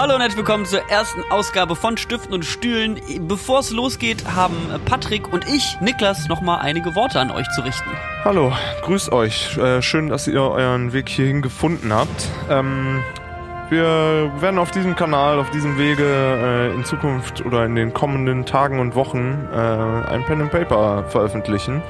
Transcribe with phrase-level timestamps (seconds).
[0.00, 2.98] Hallo und herzlich willkommen zur ersten Ausgabe von Stiften und Stühlen.
[3.28, 4.56] Bevor es losgeht, haben
[4.86, 7.90] Patrick und ich, Niklas, nochmal einige Worte an euch zu richten.
[8.24, 8.50] Hallo,
[8.80, 9.58] grüßt euch.
[9.58, 12.28] Äh, schön, dass ihr euren Weg hierhin gefunden habt.
[12.48, 13.02] Ähm,
[13.68, 18.46] wir werden auf diesem Kanal, auf diesem Wege äh, in Zukunft oder in den kommenden
[18.46, 21.82] Tagen und Wochen äh, ein Pen and Paper veröffentlichen.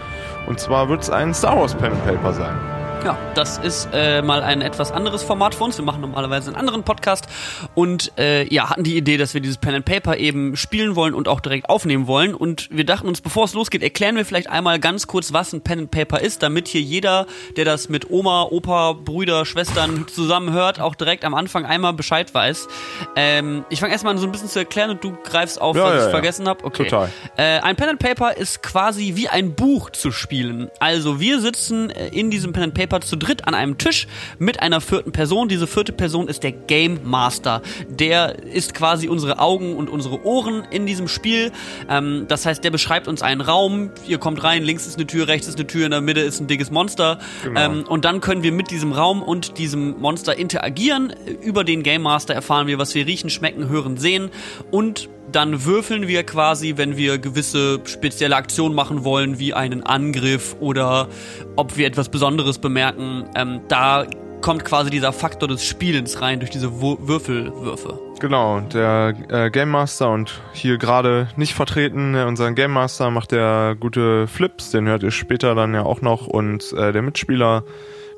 [0.48, 2.79] Und zwar wird es ein Star Wars Pen and Paper sein.
[3.02, 5.78] Ja, das ist äh, mal ein etwas anderes Format für uns.
[5.78, 7.28] Wir machen normalerweise einen anderen Podcast
[7.74, 11.14] und äh, ja, hatten die Idee, dass wir dieses Pen and Paper eben spielen wollen
[11.14, 12.34] und auch direkt aufnehmen wollen.
[12.34, 15.62] Und wir dachten uns, bevor es losgeht, erklären wir vielleicht einmal ganz kurz, was ein
[15.62, 17.26] Pen and Paper ist, damit hier jeder,
[17.56, 22.34] der das mit Oma, Opa, Brüder, Schwestern zusammen hört, auch direkt am Anfang einmal Bescheid
[22.34, 22.68] weiß.
[23.16, 25.84] Ähm, ich fange erstmal an so ein bisschen zu erklären und du greifst auf, Ja,
[25.84, 26.10] was ja, ich ja.
[26.10, 26.64] vergessen habe.
[26.64, 26.84] Okay.
[26.84, 27.10] Total.
[27.38, 30.70] Äh, ein Pen and Paper ist quasi wie ein Buch zu spielen.
[30.80, 34.08] Also wir sitzen äh, in diesem Pen and Paper zu dritt an einem Tisch
[34.40, 35.48] mit einer vierten Person.
[35.48, 37.62] Diese vierte Person ist der Game Master.
[37.88, 41.52] Der ist quasi unsere Augen und unsere Ohren in diesem Spiel.
[41.88, 43.90] Ähm, das heißt, der beschreibt uns einen Raum.
[44.08, 46.40] Ihr kommt rein, links ist eine Tür, rechts ist eine Tür, in der Mitte ist
[46.40, 47.20] ein dickes Monster.
[47.44, 47.60] Genau.
[47.60, 51.14] Ähm, und dann können wir mit diesem Raum und diesem Monster interagieren.
[51.42, 54.30] Über den Game Master erfahren wir, was wir riechen, schmecken, hören, sehen
[54.70, 60.56] und dann würfeln wir quasi, wenn wir gewisse spezielle Aktionen machen wollen, wie einen Angriff
[60.60, 61.08] oder
[61.56, 63.24] ob wir etwas Besonderes bemerken.
[63.34, 64.06] Ähm, da
[64.40, 67.98] kommt quasi dieser Faktor des Spielens rein durch diese Würfelwürfe.
[68.20, 73.32] Genau, der äh, Game Master und hier gerade nicht vertreten, äh, unser Game Master macht
[73.32, 77.64] der gute Flips, den hört ihr später dann ja auch noch und äh, der Mitspieler,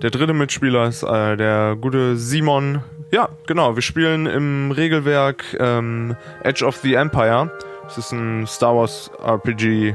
[0.02, 2.82] der dritte Mitspieler ist äh, der gute Simon.
[3.12, 7.52] Ja, genau, wir spielen im Regelwerk ähm, Edge of the Empire.
[7.84, 9.94] Das ist ein Star Wars RPG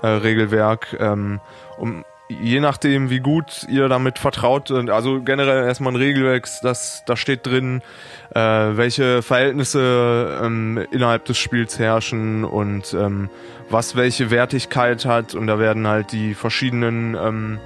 [0.00, 0.96] äh, Regelwerk.
[0.98, 1.40] Ähm,
[1.76, 7.16] um je nachdem, wie gut ihr damit vertraut also generell erstmal ein Regelwerk, das da
[7.16, 7.82] steht drin,
[8.34, 13.28] äh, welche Verhältnisse ähm, innerhalb des Spiels herrschen und ähm,
[13.68, 17.60] was welche Wertigkeit hat und da werden halt die verschiedenen ähm,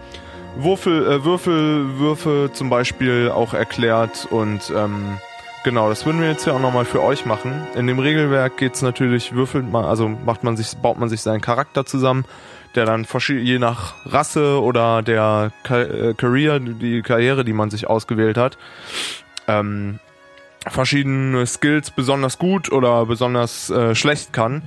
[0.59, 5.19] Würfel, äh, Würfelwürfe zum Beispiel auch erklärt und ähm,
[5.63, 7.67] genau, das würden wir jetzt ja auch nochmal für euch machen.
[7.77, 11.41] In dem Regelwerk geht's natürlich, würfelt man, also macht man sich, baut man sich seinen
[11.41, 12.25] Charakter zusammen,
[12.75, 17.87] der dann je nach Rasse oder der Ka äh, Career, die Karriere, die man sich
[17.87, 18.59] ausgewählt hat,
[19.47, 20.01] ähm,
[20.67, 24.63] verschiedene Skills besonders gut oder besonders äh, schlecht kann.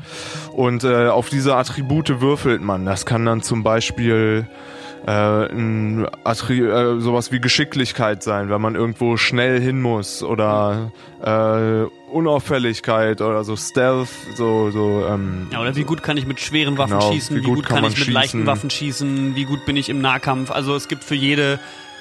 [0.53, 2.85] Und äh, auf diese Attribute würfelt man.
[2.85, 4.47] Das kann dann zum Beispiel
[5.09, 10.91] ein Attri äh, sowas wie Geschicklichkeit sein, wenn man irgendwo schnell hin muss oder
[11.23, 16.39] äh, Unauffälligkeit oder so Stealth, so so ähm, Ja, oder wie gut kann ich mit
[16.39, 17.35] schweren Waffen Genau, schießen?
[17.35, 18.47] wie Wie gut gut, kann kann, ich mit leichten schießen?
[18.47, 19.35] Waffen schießen?
[19.35, 20.51] Wie gut bin ich im Nahkampf?
[20.51, 21.59] Also es gibt für jede,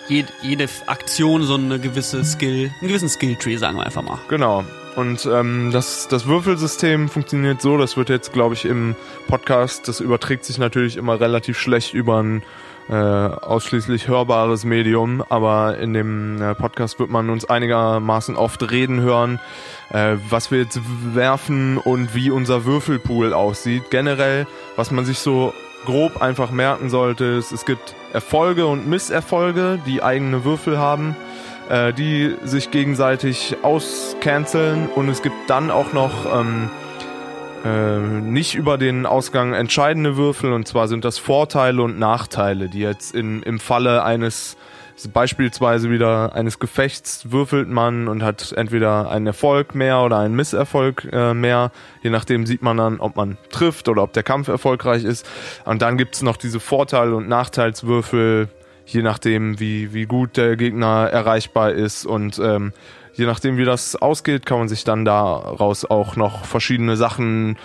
[0.09, 4.19] jede, jede Aktion so eine gewisse Skill, einen gewissen Skill-Tree, sagen wir einfach mal.
[4.29, 4.65] Genau.
[4.97, 8.97] Und ähm, das, das Würfelsystem funktioniert so, das wird jetzt, glaube ich, im
[9.29, 12.43] Podcast, das überträgt sich natürlich immer relativ schlecht über ein
[12.91, 19.01] äh, ausschließlich hörbares Medium, aber in dem äh, Podcast wird man uns einigermaßen oft reden
[19.01, 19.39] hören,
[19.91, 20.81] äh, was wir jetzt
[21.15, 23.85] werfen und wie unser Würfelpool aussieht.
[23.91, 29.79] Generell, was man sich so grob einfach merken sollte, ist, es gibt Erfolge und Misserfolge,
[29.87, 31.15] die eigene Würfel haben
[31.71, 36.69] äh, die sich gegenseitig auscanceln und es gibt dann auch noch ähm,
[37.65, 42.81] äh, nicht über den Ausgang entscheidende Würfel und zwar sind das Vorteile und Nachteile, die
[42.81, 44.57] jetzt in, im Falle eines
[45.09, 51.09] beispielsweise wieder eines Gefechts würfelt man und hat entweder einen Erfolg mehr oder einen Misserfolg
[51.11, 51.71] äh, mehr.
[52.03, 55.27] Je nachdem sieht man dann, ob man trifft oder ob der Kampf erfolgreich ist.
[55.65, 58.49] Und dann gibt's noch diese Vorteile und Nachteilswürfel,
[58.87, 62.73] je nachdem, wie, wie gut der Gegner erreichbar ist und ähm,
[63.21, 67.57] je nachdem, wie das ausgeht, kann man sich dann daraus auch noch verschiedene Sachen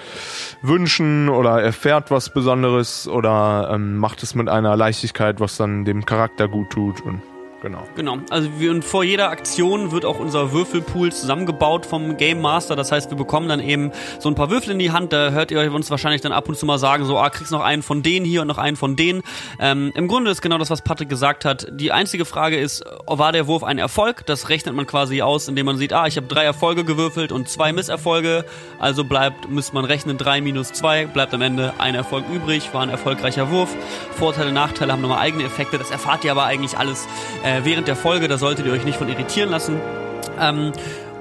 [0.62, 6.06] wünschen oder erfährt was Besonderes oder ähm, macht es mit einer Leichtigkeit, was dann dem
[6.06, 7.22] Charakter gut tut und
[7.66, 7.88] genau.
[7.96, 8.18] Genau.
[8.30, 12.76] Also wir, vor jeder Aktion wird auch unser Würfelpool zusammengebaut vom Game Master.
[12.76, 15.12] Das heißt, wir bekommen dann eben so ein paar Würfel in die Hand.
[15.12, 17.62] Da hört ihr uns wahrscheinlich dann ab und zu mal sagen, so, ah, kriegst noch
[17.62, 19.24] einen von denen hier und noch einen von denen.
[19.60, 21.68] Ähm, Im Grunde ist genau das, was Patrick gesagt hat.
[21.72, 24.26] Die einzige Frage ist, war der Wurf ein Erfolg?
[24.28, 27.50] Das rechnet man quasi aus, indem man sieht, ah, ich habe drei Erfolge gewürfelt und
[27.50, 28.46] zwei Misserfolge.
[28.78, 32.84] Also bleibt, müsste man rechnen, drei minus zwei, bleibt am Ende ein Erfolg übrig, war
[32.84, 33.76] ein erfolgreicher Wurf.
[34.12, 35.80] Vorteile, Nachteile haben nochmal eigene Effekte.
[35.80, 37.08] Das erfahrt ihr aber eigentlich alles
[37.44, 38.28] äh, während der Folge.
[38.28, 39.80] Da solltet ihr euch nicht von irritieren lassen.
[40.40, 40.74] Ähm,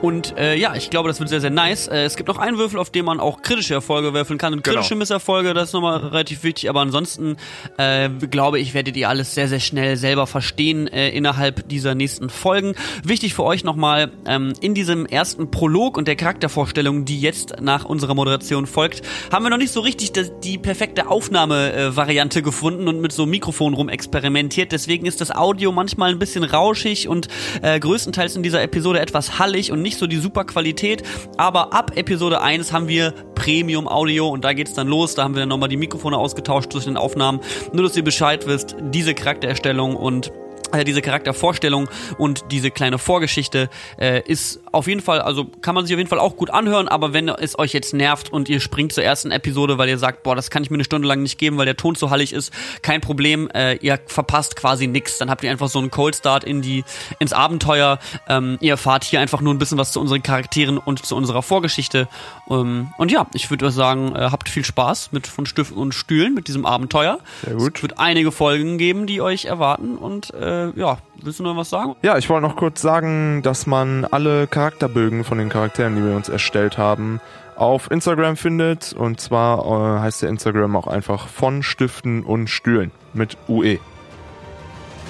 [0.04, 1.88] Und äh, ja, ich glaube, das wird sehr, sehr nice.
[1.88, 4.52] Äh, es gibt noch einen Würfel, auf dem man auch kritische Erfolge würfeln kann.
[4.52, 4.98] Und kritische Genau.
[4.98, 6.68] Misserfolge, das ist nochmal relativ wichtig.
[6.68, 7.38] Aber ansonsten
[7.78, 12.28] äh, glaube ich, werdet ihr alles sehr, sehr schnell selber verstehen äh, innerhalb dieser nächsten
[12.28, 12.74] Folgen.
[13.02, 17.86] Wichtig für euch nochmal, ähm, in diesem ersten Prolog und der Charaktervorstellung, die jetzt nach
[17.86, 19.00] unserer Moderation folgt,
[19.32, 23.30] haben wir noch nicht so richtig das, die perfekte Aufnahmevariante gefunden und mit so einem
[23.30, 24.70] Mikrofon rum experimentiert.
[24.70, 27.28] Deswegen ist das Audio manchmal ein bisschen rauschig und
[27.62, 31.02] äh, größtenteils in dieser Episode etwas hallig und nicht so die super Qualität.
[31.36, 35.14] Aber ab Episode 1 haben wir Premium Audio und da geht's dann los.
[35.14, 37.40] Da haben wir dann nochmal die Mikrofone ausgetauscht zwischen den Aufnahmen.
[37.72, 40.32] Nur, dass ihr Bescheid wisst, diese Charaktererstellung und
[40.74, 41.88] äh, diese Charaktervorstellung
[42.18, 46.10] und diese kleine Vorgeschichte äh, ist auf jeden Fall, also kann man sich auf jeden
[46.10, 49.30] Fall auch gut anhören, aber wenn es euch jetzt nervt und ihr springt zur ersten
[49.30, 51.66] Episode, weil ihr sagt, boah, das kann ich mir eine Stunde lang nicht geben, weil
[51.66, 55.18] der Ton zu hallig ist, kein Problem, äh, ihr verpasst quasi nix.
[55.18, 56.84] Dann habt ihr einfach so einen Cold Start in die,
[57.18, 57.98] ins Abenteuer.
[58.28, 61.42] Ähm, ihr erfahrt hier einfach nur ein bisschen was zu unseren Charakteren und zu unserer
[61.42, 62.08] Vorgeschichte.
[62.50, 66.34] Ähm, und ja, ich würde sagen, äh, habt viel Spaß mit von Stiften und Stühlen
[66.34, 67.18] mit diesem Abenteuer.
[67.44, 67.76] Sehr gut.
[67.76, 71.70] Es wird einige Folgen geben, die euch erwarten und äh, ja, willst du noch was
[71.70, 71.96] sagen?
[72.02, 76.16] Ja, ich wollte noch kurz sagen, dass man alle Charakterbögen von den Charakteren, die wir
[76.16, 77.20] uns erstellt haben,
[77.56, 78.92] auf Instagram findet.
[78.92, 83.78] Und zwar äh, heißt der Instagram auch einfach von Stiften und Stühlen mit UE.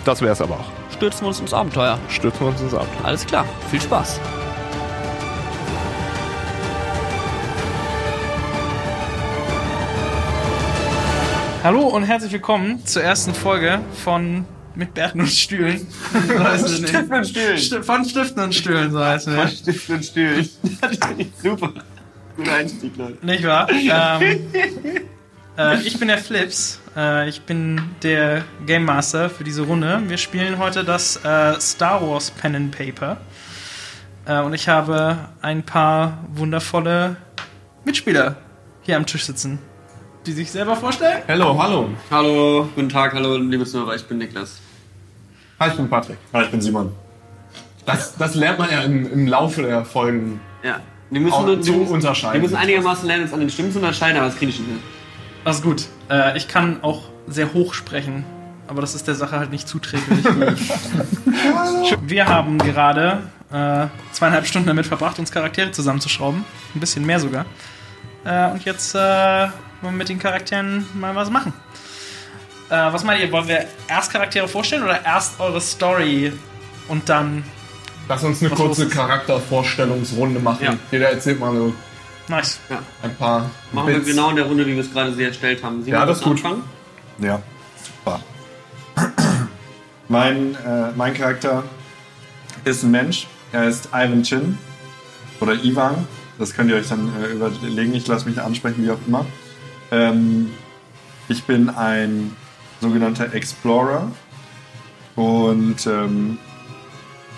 [0.04, 0.92] Das wär's aber auch.
[0.92, 1.98] Stürzen wir uns ins Abenteuer.
[2.08, 2.86] Stürzen wir uns ins ab.
[3.02, 4.20] Alles klar, viel Spaß.
[11.64, 14.44] Hallo und herzlich willkommen zur ersten Folge von
[14.76, 15.86] Mit Bärten und Stühlen.
[16.26, 16.88] So heißt es nicht.
[16.90, 17.56] Stiften und Stühlen.
[17.58, 19.58] Sti- Von Stiften und Stühlen, so heißt es.
[19.58, 20.48] Stift und Stühlen.
[21.42, 21.72] Super.
[22.36, 23.24] Guter Einstieg, Leute.
[23.24, 23.68] Nicht wahr?
[23.70, 24.40] Ähm,
[25.56, 26.80] äh, ich bin der Flips.
[26.96, 30.02] Äh, ich bin der Game Master für diese Runde.
[30.08, 33.18] Wir spielen heute das äh, Star Wars Pen and Paper.
[34.26, 37.14] Äh, und ich habe ein paar wundervolle
[37.84, 38.36] Mitspieler
[38.82, 39.60] hier am Tisch sitzen,
[40.26, 41.22] die sich selber vorstellen.
[41.28, 41.90] Hallo, hallo.
[42.10, 44.58] Hallo, guten Tag, hallo, liebe Zuhörer, ich bin Niklas.
[45.64, 46.18] Hi, ich bin Patrick.
[46.34, 46.92] Hi, ich bin Simon.
[47.86, 51.62] Das, das lernt man ja im, im Laufe der Folgen Ja, wir müssen, auch nur,
[51.62, 52.34] zu wir unterscheiden.
[52.34, 54.78] wir müssen einigermaßen lernen, uns an den Stimmen zu unterscheiden, aber das kriege ich hin.
[55.42, 55.86] Das ist gut.
[56.10, 58.26] Äh, ich kann auch sehr hoch sprechen,
[58.68, 60.22] aber das ist der Sache halt nicht zuträglich.
[62.02, 66.44] Wir haben gerade äh, zweieinhalb Stunden damit verbracht, uns Charaktere zusammenzuschrauben.
[66.74, 67.46] Ein bisschen mehr sogar.
[68.26, 69.50] Äh, und jetzt äh, wollen
[69.80, 71.54] wir mit den Charakteren mal was machen.
[72.74, 73.30] Äh, was meint ihr?
[73.30, 76.32] Wollen wir erst Charaktere vorstellen oder erst eure Story
[76.88, 77.44] und dann.
[78.08, 78.88] Lass uns eine kurze?
[78.88, 80.64] Charaktervorstellungsrunde machen.
[80.64, 80.74] Ja.
[80.90, 81.72] Jeder erzählt mal so
[82.28, 82.58] Nice.
[83.02, 84.08] ein paar Machen wir Bits.
[84.08, 85.84] genau in der Runde, wie wir es gerade sehr erstellt haben.
[85.84, 86.32] Sie Ja, wollen das ist gut.
[86.38, 86.62] anfangen?
[87.18, 87.40] Ja,
[88.04, 88.20] super.
[90.08, 91.64] Mein, äh, mein Charakter
[92.64, 93.26] ist ein Mensch.
[93.52, 94.58] Er ist Ivan Chin
[95.40, 96.06] oder Ivan.
[96.38, 97.94] Das könnt ihr euch dann äh, überlegen.
[97.94, 99.24] Ich lasse mich ansprechen, wie auch immer.
[99.90, 100.50] Ähm,
[101.28, 102.36] ich bin ein
[102.84, 104.10] sogenannter Explorer
[105.16, 106.38] und ähm,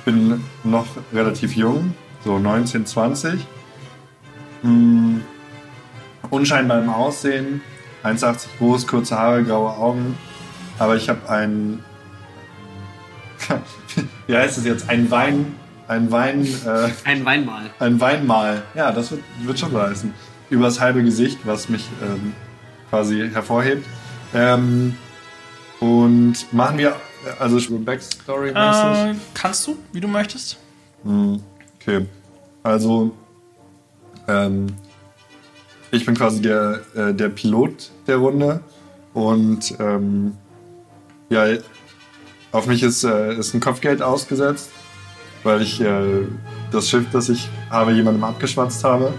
[0.04, 1.94] bin noch relativ jung,
[2.24, 3.46] so 19, 20.
[4.62, 5.22] Hm,
[6.30, 7.60] unscheinbar im Aussehen,
[8.02, 10.18] 1,80 groß, kurze Haare, graue Augen.
[10.78, 11.84] Aber ich habe ein,
[14.26, 15.54] wie heißt es jetzt, ein Wein,
[15.86, 17.70] ein Wein, äh, Ein Weinmal.
[17.78, 18.62] ein Weinmal.
[18.74, 20.12] Ja, das wird, wird schon heißen.
[20.50, 22.32] Übers halbe Gesicht, was mich ähm,
[22.90, 23.86] quasi hervorhebt.
[24.34, 24.96] Ähm,
[25.80, 26.96] und machen wir,
[27.38, 30.58] also Backstory Äh, kannst du, wie du möchtest?
[31.04, 31.40] Hm,
[31.80, 32.06] Okay.
[32.62, 33.12] Also,
[34.26, 34.66] ähm,
[35.92, 38.60] ich bin quasi der, äh, der Pilot der Runde
[39.14, 40.32] und ähm,
[41.28, 41.46] ja,
[42.50, 44.70] auf mich ist, äh, ist ein Kopfgeld ausgesetzt,
[45.44, 46.26] weil ich äh,
[46.72, 49.12] das Schiff, das ich habe, jemandem abgeschwatzt habe.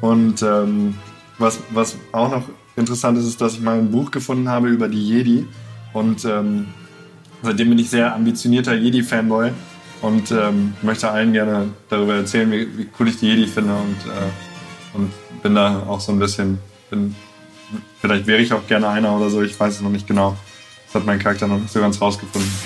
[0.00, 0.96] Und ähm,
[1.38, 2.44] was, was auch noch
[2.76, 5.46] interessant ist, ist, dass ich mal ein Buch gefunden habe über die Jedi
[5.98, 6.68] und ähm,
[7.42, 9.50] seitdem bin ich sehr ambitionierter Jedi-Fanboy
[10.00, 13.96] und ähm, möchte allen gerne darüber erzählen, wie, wie cool ich die Jedi finde und,
[14.06, 15.12] äh, und
[15.42, 16.58] bin da auch so ein bisschen,
[16.90, 17.16] bin,
[18.00, 20.36] vielleicht wäre ich auch gerne einer oder so, ich weiß es noch nicht genau.
[20.86, 22.50] Das hat mein Charakter noch nicht so ganz rausgefunden.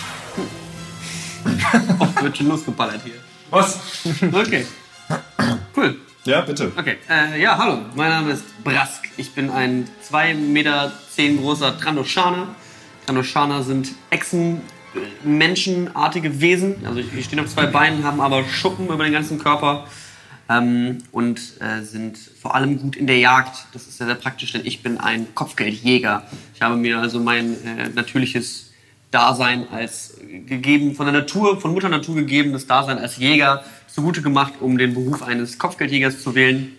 [1.98, 3.14] Oh, wird schon losgeballert hier.
[3.50, 3.80] Was?
[4.32, 4.66] Okay.
[5.74, 5.96] Cool.
[6.24, 6.70] Ja, bitte.
[6.76, 6.98] Okay.
[7.08, 7.78] Äh, ja, hallo.
[7.96, 9.08] Mein Name ist Brask.
[9.16, 12.48] Ich bin ein 2,10 Meter großer Trandoshaner.
[13.06, 14.60] Trandoshaner sind Echsen,
[15.24, 16.86] menschenartige Wesen.
[16.86, 19.86] Also die stehen auf zwei Beinen, haben aber Schuppen über den ganzen Körper
[20.48, 23.66] ähm, und äh, sind vor allem gut in der Jagd.
[23.72, 26.24] Das ist sehr, sehr praktisch, denn ich bin ein Kopfgeldjäger.
[26.54, 28.72] Ich habe mir also mein äh, natürliches
[29.10, 30.16] Dasein als
[30.46, 34.94] gegeben, von der Natur, von Mutter Natur gegebenes Dasein als Jäger zugute gemacht, um den
[34.94, 36.72] Beruf eines Kopfgeldjägers zu wählen.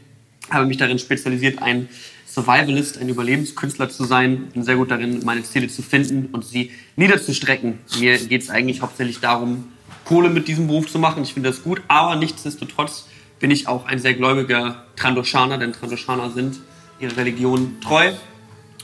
[0.49, 1.87] Habe mich darin spezialisiert, ein
[2.33, 4.47] Survivalist, ein Überlebenskünstler zu sein.
[4.53, 7.77] Bin sehr gut darin, meine Ziele zu finden und sie niederzustrecken.
[7.99, 9.65] Mir geht es eigentlich hauptsächlich darum,
[10.03, 11.21] Kohle mit diesem Beruf zu machen.
[11.21, 13.07] Ich finde das gut, aber nichtsdestotrotz
[13.39, 16.59] bin ich auch ein sehr gläubiger Trandoshaner, denn Trandoshaner sind
[16.99, 18.11] ihrer Religion treu.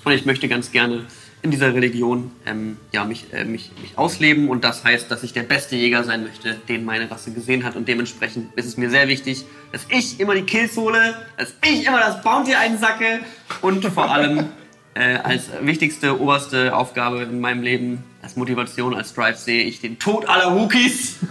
[0.03, 1.05] Und ich möchte ganz gerne
[1.41, 4.49] in dieser Religion ähm, ja, mich, äh, mich, mich ausleben.
[4.49, 7.75] Und das heißt, dass ich der beste Jäger sein möchte, den meine Rasse gesehen hat.
[7.75, 11.85] Und dementsprechend ist es mir sehr wichtig, dass ich immer die Kills hole, dass ich
[11.85, 13.21] immer das Bounty einsacke
[13.61, 14.49] und vor allem
[14.95, 19.97] äh, als wichtigste, oberste Aufgabe in meinem Leben, als Motivation, als Drive sehe ich den
[19.97, 21.19] Tod aller Wookies.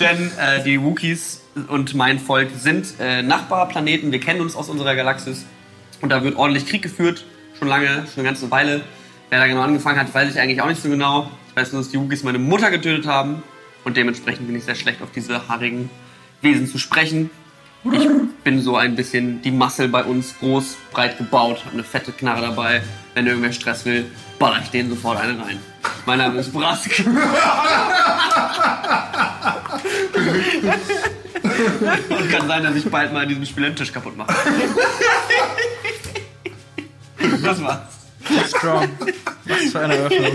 [0.00, 4.12] Denn äh, die Wookies und mein Volk sind äh, Nachbarplaneten.
[4.12, 5.46] Wir kennen uns aus unserer Galaxis.
[6.00, 7.24] Und da wird ordentlich Krieg geführt.
[7.58, 8.82] Schon lange, schon eine ganze Weile.
[9.30, 11.30] Wer da genau angefangen hat, weiß ich eigentlich auch nicht so genau.
[11.48, 13.42] Ich weiß nur, dass die Wookies meine Mutter getötet haben.
[13.84, 15.90] Und dementsprechend bin ich sehr schlecht auf diese haarigen
[16.40, 17.30] Wesen zu sprechen.
[17.92, 18.08] Ich
[18.44, 22.40] bin so ein bisschen die Massel bei uns, groß, breit gebaut, habe eine fette Knarre
[22.40, 22.82] dabei.
[23.12, 24.06] Wenn irgendwer Stress will,
[24.38, 25.60] baller ich denen sofort eine rein.
[26.06, 26.90] Mein Name ist Brask.
[32.08, 34.32] Und kann sein, dass ich bald mal in diesem Spiel einen Tisch kaputt mache.
[37.42, 37.80] Das war's.
[38.48, 38.88] Strong.
[39.44, 40.32] Was für eine Eröffnung.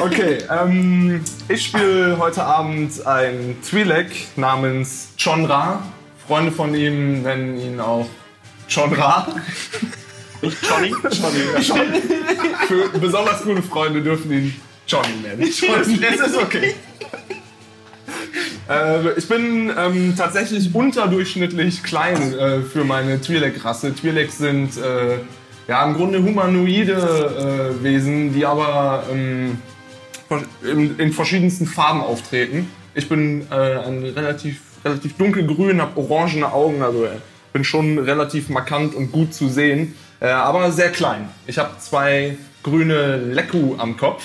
[0.00, 5.82] Okay, ähm, ich spiele heute Abend einen Twi'lek namens Chonra.
[6.26, 8.06] Freunde von ihm nennen ihn auch
[8.72, 9.26] Chonra.
[10.42, 10.94] Johnny?
[11.10, 12.02] Johnny.
[12.66, 14.54] Für besonders gute Freunde dürfen ihn
[14.86, 15.40] Johnny nennen.
[15.40, 16.74] Das ist okay.
[18.68, 23.92] Äh, ich bin ähm, tatsächlich unterdurchschnittlich klein äh, für meine Twi'lek-Rasse.
[23.92, 25.18] Twi'leks sind äh,
[25.66, 29.58] ja im Grunde humanoide äh, Wesen, die aber ähm,
[30.62, 32.70] in, in verschiedensten Farben auftreten.
[32.94, 37.10] Ich bin äh, ein relativ, relativ dunkelgrün, habe orangene Augen, also äh,
[37.52, 41.30] bin schon relativ markant und gut zu sehen, aber sehr klein.
[41.46, 44.22] Ich habe zwei grüne Leku am Kopf.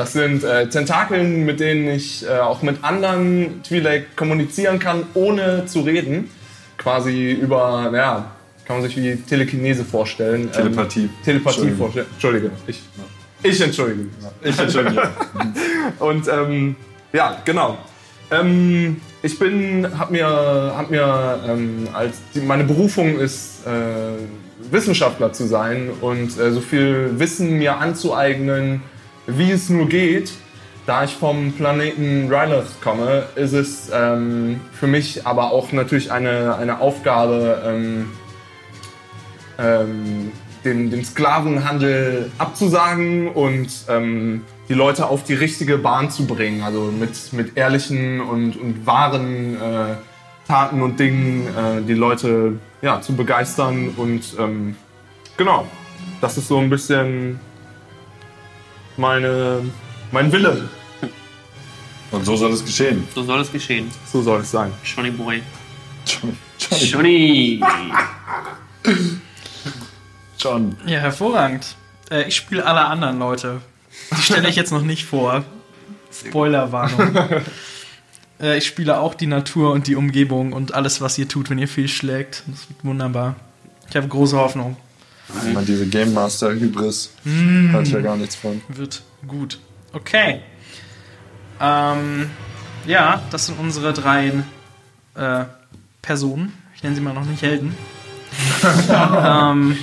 [0.00, 5.66] Das sind äh, Tentakeln, mit denen ich äh, auch mit anderen Twi'lek kommunizieren kann, ohne
[5.66, 6.30] zu reden.
[6.78, 8.30] Quasi über, ja,
[8.64, 10.50] kann man sich wie Telekinese vorstellen.
[10.52, 11.02] Telepathie.
[11.02, 12.06] Ähm, Telepathie vorstellen.
[12.14, 12.50] Entschuldige.
[12.66, 12.80] Ich,
[13.42, 14.06] ich entschuldige.
[14.42, 15.02] Ich entschuldige.
[15.98, 16.76] Und ähm,
[17.12, 17.76] ja, genau.
[18.30, 25.34] Ähm, ich bin, hab mir, hab mir ähm, als die, meine Berufung ist äh, Wissenschaftler
[25.34, 28.80] zu sein und äh, so viel Wissen mir anzueignen,
[29.38, 30.32] wie es nur geht.
[30.86, 36.56] Da ich vom Planeten Rylith komme, ist es ähm, für mich aber auch natürlich eine,
[36.56, 38.08] eine Aufgabe, ähm,
[39.58, 40.32] ähm,
[40.64, 46.62] den, den Sklavenhandel abzusagen und ähm, die Leute auf die richtige Bahn zu bringen.
[46.62, 49.94] Also mit, mit ehrlichen und, und wahren äh,
[50.46, 53.90] Taten und Dingen äh, die Leute ja, zu begeistern.
[53.96, 54.76] Und ähm,
[55.36, 55.66] genau,
[56.20, 57.38] das ist so ein bisschen
[59.00, 59.62] meine,
[60.12, 60.68] mein Wille.
[62.12, 63.06] Und so soll es geschehen.
[63.14, 63.90] So soll es geschehen.
[64.06, 64.72] So soll es sein.
[64.84, 65.42] Johnny Boy.
[66.06, 66.36] Johnny.
[66.84, 67.62] Johnny!
[70.38, 70.76] John.
[70.86, 71.76] Ja, hervorragend.
[72.10, 73.60] Äh, ich spiele alle anderen Leute.
[74.16, 75.44] Die stelle ich jetzt noch nicht vor.
[76.12, 77.16] Spoilerwarnung.
[78.40, 81.58] äh, ich spiele auch die Natur und die Umgebung und alles, was ihr tut, wenn
[81.58, 82.42] ihr viel schlägt.
[82.46, 83.36] Das wird wunderbar.
[83.88, 84.76] Ich habe große Hoffnung.
[85.46, 87.10] Immer diese Game Master Hybris.
[87.24, 87.72] Mm.
[87.72, 88.60] Hatte ich ja gar nichts von.
[88.68, 89.58] Wird gut.
[89.92, 90.40] Okay.
[91.60, 92.30] Ähm,
[92.86, 94.32] ja, das sind unsere drei
[95.14, 95.44] äh,
[96.02, 96.52] Personen.
[96.74, 97.74] Ich nenne sie mal noch nicht Helden.
[98.92, 99.76] ähm,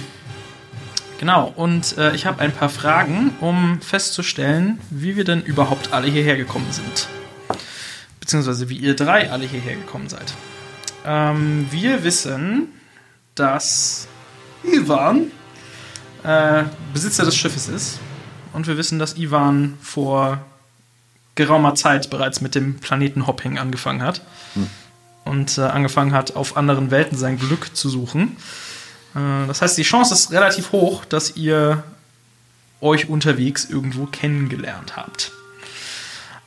[1.20, 6.08] genau, und äh, ich habe ein paar Fragen, um festzustellen, wie wir denn überhaupt alle
[6.08, 7.08] hierher gekommen sind.
[8.20, 10.34] Beziehungsweise wie ihr drei alle hierher gekommen seid.
[11.06, 12.70] Ähm, wir wissen,
[13.36, 14.08] dass
[14.68, 15.32] Ivan
[16.24, 18.00] äh, Besitzer des Schiffes ist.
[18.54, 20.40] Und wir wissen, dass Ivan vor
[21.36, 24.22] geraumer Zeit bereits mit dem Planeten Hopping angefangen hat.
[25.26, 28.38] Und äh, angefangen hat, auf anderen Welten sein Glück zu suchen.
[29.16, 31.84] Äh, das heißt, die Chance ist relativ hoch, dass ihr
[32.82, 35.32] euch unterwegs irgendwo kennengelernt habt.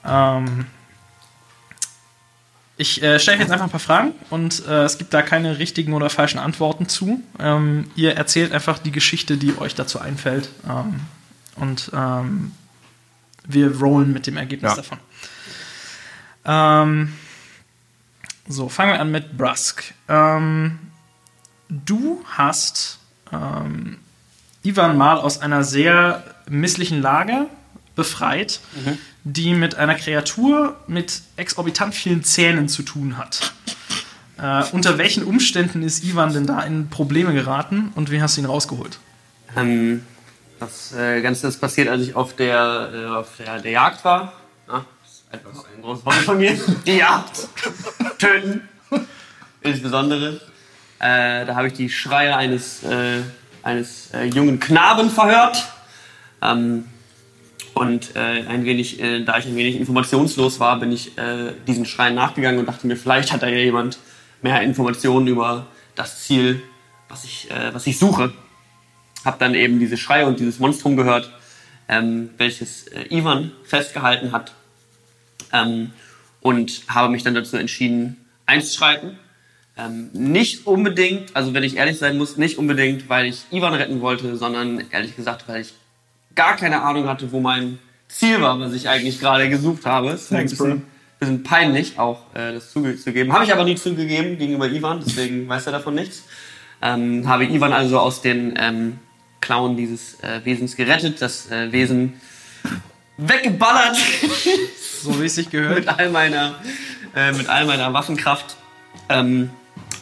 [0.04, 0.66] Ähm,
[2.80, 5.58] ich äh, stelle euch jetzt einfach ein paar Fragen und äh, es gibt da keine
[5.58, 7.22] richtigen oder falschen Antworten zu.
[7.38, 10.48] Ähm, ihr erzählt einfach die Geschichte, die euch dazu einfällt.
[10.68, 11.00] Ähm,
[11.56, 12.52] und ähm,
[13.46, 14.76] wir rollen mit dem Ergebnis Ja.
[14.76, 14.98] davon.
[16.44, 17.12] Ähm,
[18.48, 19.92] so, fangen wir an mit Brusk.
[20.08, 20.78] Ähm,
[21.68, 22.98] du hast
[23.32, 23.98] ähm,
[24.62, 27.46] Ivan mal aus einer sehr misslichen Lage
[27.94, 28.60] befreit,
[29.24, 33.52] die mit einer Kreatur mit exorbitant vielen Zähnen zu tun hat.
[34.40, 38.40] Äh, unter welchen Umständen ist Ivan denn da in Probleme geraten und wie hast du
[38.40, 38.98] ihn rausgeholt?
[39.56, 40.04] Ähm,
[40.58, 44.32] das äh, Ganze ist passiert, als ich auf der, äh, auf der, der Jagd war.
[44.68, 46.58] Ja, das ist etwas ein großes Hobby von mir.
[46.86, 47.48] Die Jagd.
[48.18, 48.68] Töten.
[49.62, 50.40] Insbesondere.
[50.98, 53.22] Äh, da habe ich die Schreie eines, äh,
[53.62, 55.66] eines äh, jungen Knaben verhört.
[56.42, 56.84] Ähm,
[57.74, 61.86] und äh, ein wenig, äh, da ich ein wenig informationslos war, bin ich äh, diesen
[61.86, 63.98] Schreien nachgegangen und dachte mir, vielleicht hat da ja jemand
[64.42, 66.62] mehr Informationen über das Ziel,
[67.08, 68.32] was ich, äh, was ich suche.
[69.24, 71.30] Hab dann eben diese Schreie und dieses Monstrum gehört,
[71.88, 74.52] ähm, welches äh, Ivan festgehalten hat.
[75.52, 75.92] Ähm,
[76.40, 79.18] und habe mich dann dazu entschieden, einzuschreiten.
[79.76, 84.00] Ähm, nicht unbedingt, also wenn ich ehrlich sein muss, nicht unbedingt, weil ich Ivan retten
[84.00, 85.72] wollte, sondern ehrlich gesagt, weil ich
[86.34, 90.10] gar keine Ahnung hatte, wo mein Ziel war, was ich eigentlich gerade gesucht habe.
[90.10, 90.82] Ist ein Thanks, bisschen,
[91.18, 93.32] bisschen peinlich, auch äh, das zugegeben.
[93.32, 96.24] Habe ich aber nie zugegeben gegenüber Ivan, deswegen weiß er davon nichts.
[96.82, 98.98] Ähm, habe Ivan also aus den ähm,
[99.40, 102.20] Klauen dieses äh, Wesens gerettet, das äh, Wesen
[103.16, 103.96] weggeballert
[105.02, 105.76] So wie es sich gehört.
[105.78, 106.54] mit all meiner,
[107.14, 108.56] äh, mit all meiner Waffenkraft.
[109.08, 109.50] Ähm,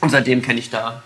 [0.00, 1.02] und seitdem kenne ich da,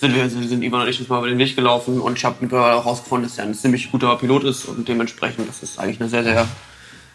[0.00, 2.36] sind wir sind Ivan und ich uns mal über den Weg gelaufen und ich habe
[2.40, 6.00] mittlerweile auch herausgefunden, dass er ein ziemlich guter Pilot ist und dementsprechend, das ist eigentlich
[6.00, 6.48] eine sehr, sehr,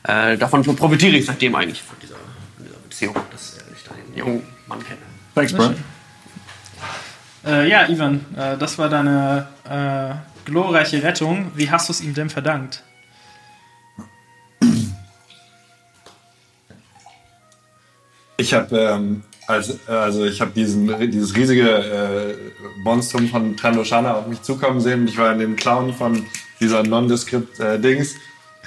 [0.04, 4.18] äh, davon profitiere ich seitdem eigentlich von dieser, von dieser Beziehung, dass ich da den
[4.18, 5.00] jungen Mann kenne.
[5.34, 5.74] Thanks, bro.
[7.46, 11.52] Äh, ja, Ivan, äh, das war deine äh, glorreiche Rettung.
[11.56, 12.84] Wie hast du es ihm denn verdankt?
[18.38, 22.36] Ich habe ähm, also, also ich habe diesen dieses riesige äh,
[22.78, 26.26] Monstrum von Trandoshana auf mich zukommen sehen und ich war in den Clown von
[26.60, 27.76] dieser Nondescript äh,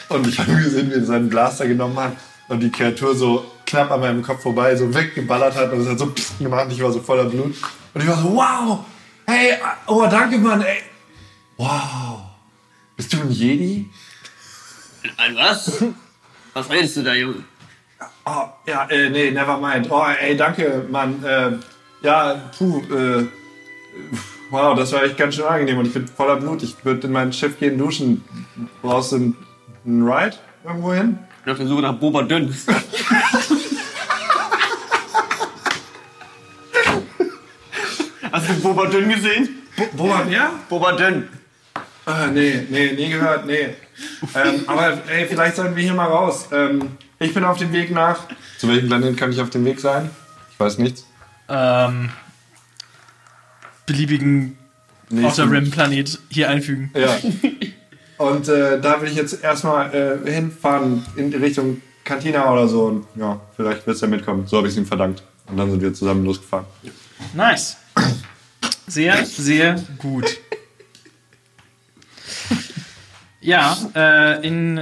[0.09, 2.17] und ich habe gesehen, wie er seinen Blaster genommen hat
[2.49, 5.99] und die Kreatur so knapp an meinem Kopf vorbei so weggeballert hat und es hat
[5.99, 7.55] so pssst gemacht und ich war so voller Blut
[7.95, 8.85] und ich war so wow
[9.27, 9.55] hey
[9.87, 10.79] oh danke Mann ey
[11.57, 12.21] wow
[12.97, 13.91] bist du ein Jedi
[15.17, 15.85] Ein was?
[16.55, 17.45] Was redest du da, Junge?
[18.25, 19.91] Oh, ja, äh, nee, never mind.
[19.91, 21.25] Oh, ey, danke, Mann.
[21.25, 21.53] Äh,
[22.03, 23.27] ja, puh, äh,
[24.51, 26.63] wow, das war echt ganz schön angenehm und ich bin voller Blut.
[26.63, 28.23] Ich würde in mein Schiff gehen duschen.
[28.83, 29.37] Brauchst du einen,
[29.85, 31.19] einen Ride irgendwo hin?
[31.39, 32.55] Ich bin auf der Suche nach Boba Dünn.
[38.31, 39.49] Hast du Boba Dünn gesehen?
[39.95, 40.53] Wo war wer?
[40.69, 41.29] Boba Dünn.
[42.05, 43.75] Ah, nee, nee, nie gehört, nee.
[44.35, 46.49] ähm, aber ey, vielleicht sollten wir hier mal raus.
[46.53, 48.25] Ähm, ich bin auf dem Weg nach.
[48.59, 50.11] Zu welchem Planeten kann ich auf dem Weg sein?
[50.53, 51.07] Ich weiß nichts.
[51.49, 52.11] Ähm,
[53.87, 54.59] beliebigen
[55.11, 56.91] Nee, Outer Rim Planet hier einfügen.
[56.95, 57.17] Ja.
[58.19, 62.87] Und äh, da will ich jetzt erstmal äh, hinfahren in die Richtung Cantina oder so.
[62.87, 64.47] Und ja, vielleicht wird er mitkommen.
[64.47, 65.23] So habe ich es ihm verdankt.
[65.47, 66.67] Und dann sind wir zusammen losgefahren.
[67.35, 67.77] Nice.
[68.87, 70.27] Sehr, sehr gut.
[73.41, 74.79] Ja, äh, in.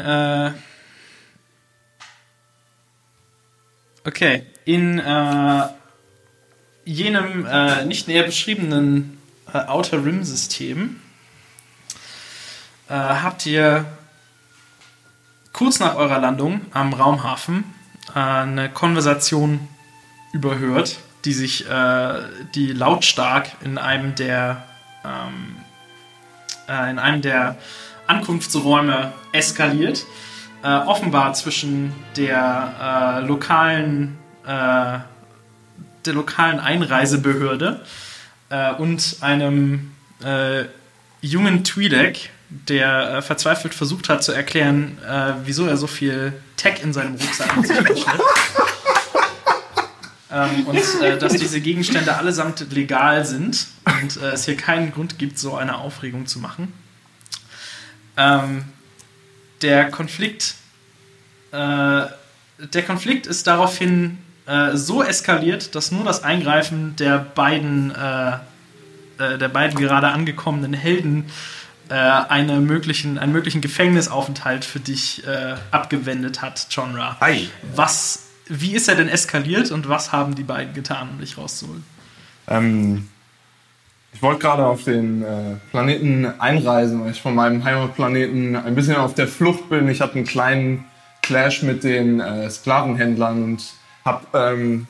[4.07, 5.63] Okay, in äh,
[6.85, 9.19] jenem äh, nicht näher beschriebenen
[9.53, 11.01] äh, Outer Rim-System
[12.89, 13.85] äh, habt ihr
[15.53, 17.65] kurz nach eurer Landung am Raumhafen
[18.15, 19.69] äh, eine Konversation
[20.33, 22.21] überhört, die sich, äh,
[22.55, 24.65] die lautstark in einem der,
[25.05, 25.57] ähm,
[26.69, 27.57] äh, in einem der
[28.07, 30.05] Ankunftsräume eskaliert.
[30.67, 37.83] Äh, offenbar zwischen der äh, lokalen, äh, der lokalen Einreisebehörde
[38.49, 39.93] äh, und einem
[40.25, 40.65] äh,
[41.21, 44.99] jungen Twi'lek, der äh, verzweifelt versucht hat zu erklären,
[45.45, 48.03] wieso er so viel Tech in seinem Rucksack mitschleppt.
[50.33, 55.17] ähm, und äh, dass diese Gegenstände allesamt legal sind und äh, es hier keinen Grund
[55.17, 56.73] gibt, so eine Aufregung zu machen.
[58.17, 58.65] Ähm,
[59.63, 60.55] der Konflikt,
[61.53, 68.33] äh, der Konflikt ist daraufhin äh, so eskaliert, dass nur das Eingreifen der beiden, äh,
[69.19, 71.27] äh, der beiden gerade angekommenen Helden
[71.89, 77.17] äh, eine möglichen, einen möglichen Gefängnisaufenthalt für dich äh, abgewendet hat, Genre.
[77.21, 77.49] Ei.
[77.75, 81.85] Was, wie ist er denn eskaliert und was haben die beiden getan, um dich rauszuholen?
[82.49, 83.09] Ähm,
[84.17, 88.97] ich wollte gerade auf den äh, Planeten einreisen, weil ich von meinem Heimatplaneten ein bisschen
[88.97, 89.91] auf der Flucht bin.
[89.91, 90.87] Ich hatte einen kleinen
[91.21, 93.75] Clash mit den äh, Sklavenhändlern und
[94.07, 94.87] habe ähm,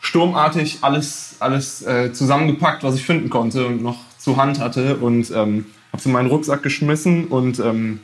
[0.00, 5.30] sturmartig alles, alles äh, zusammengepackt, was ich finden konnte und noch zur Hand hatte und
[5.30, 8.00] ähm, hab's in meinen Rucksack geschmissen und ähm,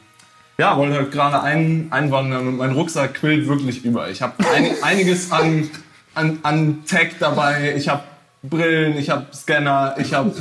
[0.57, 4.09] ja, wollte halt gerade ein, einwandern und mein Rucksack quillt wirklich über.
[4.09, 5.69] Ich habe ein, einiges an,
[6.15, 7.75] an, an Tech dabei.
[7.77, 8.05] Ich habe
[8.43, 10.33] Brillen, ich habe Scanner, ich habe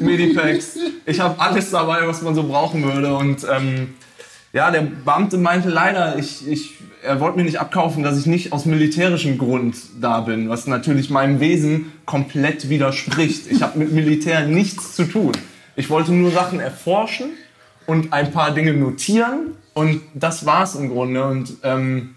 [0.00, 3.14] Medipacks, ich habe alles dabei, was man so brauchen würde.
[3.14, 3.94] Und ähm,
[4.52, 8.52] ja, der Beamte meinte leider, ich, ich, er wollte mir nicht abkaufen, dass ich nicht
[8.52, 13.50] aus militärischem Grund da bin, was natürlich meinem Wesen komplett widerspricht.
[13.50, 15.32] Ich habe mit Militär nichts zu tun.
[15.76, 17.26] Ich wollte nur Sachen erforschen
[17.86, 21.24] und ein paar Dinge notieren und das war's im Grunde.
[21.24, 22.16] Und ähm,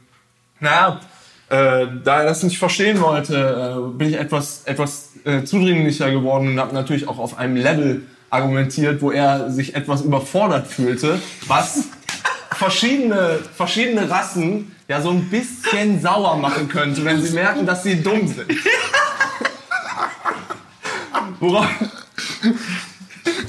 [0.60, 1.02] naja,
[1.50, 6.50] äh, da er das nicht verstehen wollte, äh, bin ich etwas, etwas äh, zudringlicher geworden
[6.50, 11.86] und habe natürlich auch auf einem Level argumentiert, wo er sich etwas überfordert fühlte, was
[12.52, 18.02] verschiedene, verschiedene Rassen ja so ein bisschen sauer machen könnte, wenn sie merken, dass sie
[18.02, 18.46] dumm sind.
[21.40, 21.68] Worauf,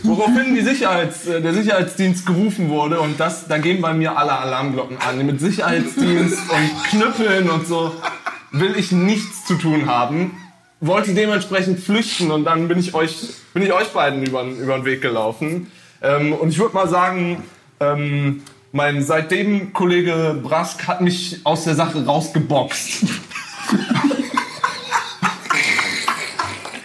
[0.02, 4.32] woraufhin die Sicherheits, äh, der Sicherheitsdienst gerufen wurde und das, da gehen bei mir alle
[4.32, 5.24] Alarmglocken an.
[5.24, 7.92] Mit Sicherheitsdienst und Knüppeln und so
[8.52, 10.36] will ich nichts zu tun haben.
[10.80, 14.84] Wollte dementsprechend flüchten und dann bin ich euch, bin ich euch beiden über, über den
[14.84, 15.70] Weg gelaufen.
[16.02, 17.42] Ähm, und ich würde mal sagen,
[17.80, 23.04] ähm, mein seitdem Kollege Brask hat mich aus der Sache rausgeboxt.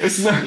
[0.06, 0.38] Ist eine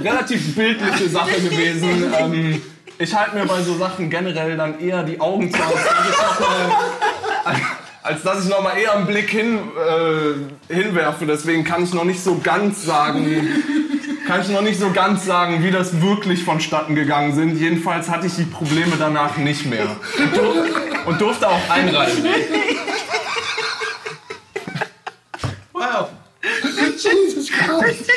[0.00, 2.04] relativ bildliche Sache gewesen.
[2.18, 2.62] Ähm,
[2.98, 6.16] ich halte mir bei so Sachen generell dann eher die Augen zu, als dass ich
[6.16, 7.60] noch mal,
[8.02, 11.26] als dass ich noch mal eher einen Blick hin, äh, hinwerfe.
[11.26, 13.48] Deswegen kann ich noch nicht so ganz sagen,
[14.26, 17.58] kann ich noch nicht so ganz sagen, wie das wirklich vonstatten gegangen sind.
[17.58, 20.64] Jedenfalls hatte ich die Probleme danach nicht mehr und, dur
[21.06, 22.24] und durfte auch einreisen.
[25.72, 26.08] Wow.
[26.96, 28.10] Jesus Christ.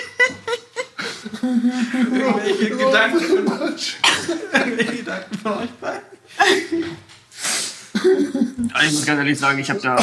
[2.00, 3.98] Irgendwelche Gedanken von euch?
[4.54, 6.02] Irgendwelche Gedanken von euch beiden?
[7.94, 9.98] Ich muss ganz ehrlich sagen, ich habe da.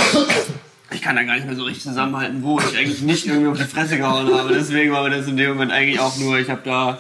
[0.92, 3.58] Ich kann da gar nicht mehr so richtig zusammenhalten, wo ich eigentlich nicht irgendwie auf
[3.58, 4.52] die Fresse gehauen habe.
[4.54, 6.98] Deswegen war mir das in dem Moment eigentlich auch nur, ich habe da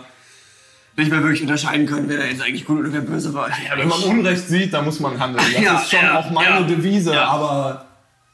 [0.96, 3.48] nicht mehr wirklich unterscheiden können, wer da jetzt eigentlich gut oder wer böse war.
[3.50, 5.44] Ja, Wenn man Unrecht sieht, dann muss man handeln.
[5.54, 6.62] Das Ja, ist schon ja, auch meine ja.
[6.62, 7.26] Devise, Ja.
[7.28, 7.84] aber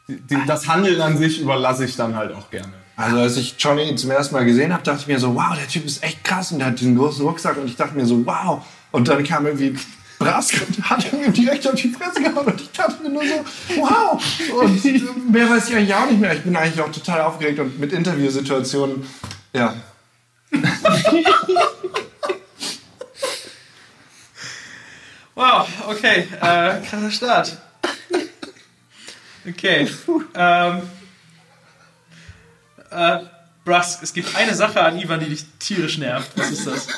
[0.09, 2.73] die, die, das Handeln an sich überlasse ich dann halt auch gerne.
[3.03, 5.67] Also als ich Johnny zum ersten Mal gesehen habe, dachte ich mir so, wow, der
[5.67, 8.25] Typ ist echt krass und der hat diesen großen Rucksack und ich dachte mir so,
[8.25, 8.65] wow.
[8.93, 9.77] Und dann kam irgendwie
[10.21, 13.45] Brask und hat ihm direkt auf die Fresse gehauen und ich dachte mir nur so,
[13.81, 14.23] wow.
[14.61, 16.33] Und äh, mehr weiß ich eigentlich auch nicht mehr.
[16.33, 19.05] Ich bin eigentlich auch total aufgeregt und mit Interviewsituationen,
[19.53, 19.75] ja.
[25.35, 26.29] Wow, okay.
[26.41, 27.57] Äh, krasser Start.
[29.49, 29.89] Okay.
[30.35, 30.83] Ähm,
[32.95, 33.21] äh,
[33.65, 36.31] Brusk, es gibt eine Sache an Ivan, die dich tierisch nervt.
[36.37, 36.89] Was ist das?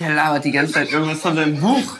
[0.00, 1.96] Der labert die ganze Zeit irgendwas von seinem Buch.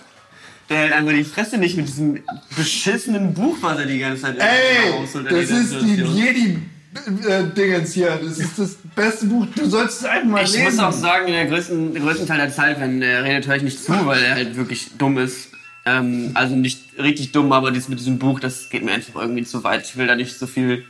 [0.69, 2.23] Der hält einfach die Fresse nicht mit diesem
[2.57, 6.17] beschissenen Buch, was er die ganze Zeit Ey, das ist die Situation.
[6.17, 8.19] Jedi-Dingens hier.
[8.23, 9.47] Das ist das beste Buch.
[9.55, 10.65] Du sollst es einfach mal Ich lesen.
[10.65, 13.63] muss auch sagen, der größten, der größten Teil der Zeit, wenn er redet, höre ich
[13.63, 15.49] nicht zu, weil er halt wirklich dumm ist.
[15.85, 19.45] Ähm, also nicht richtig dumm, aber das mit diesem Buch, das geht mir einfach irgendwie
[19.45, 19.85] zu weit.
[19.85, 20.85] Ich will da nicht so viel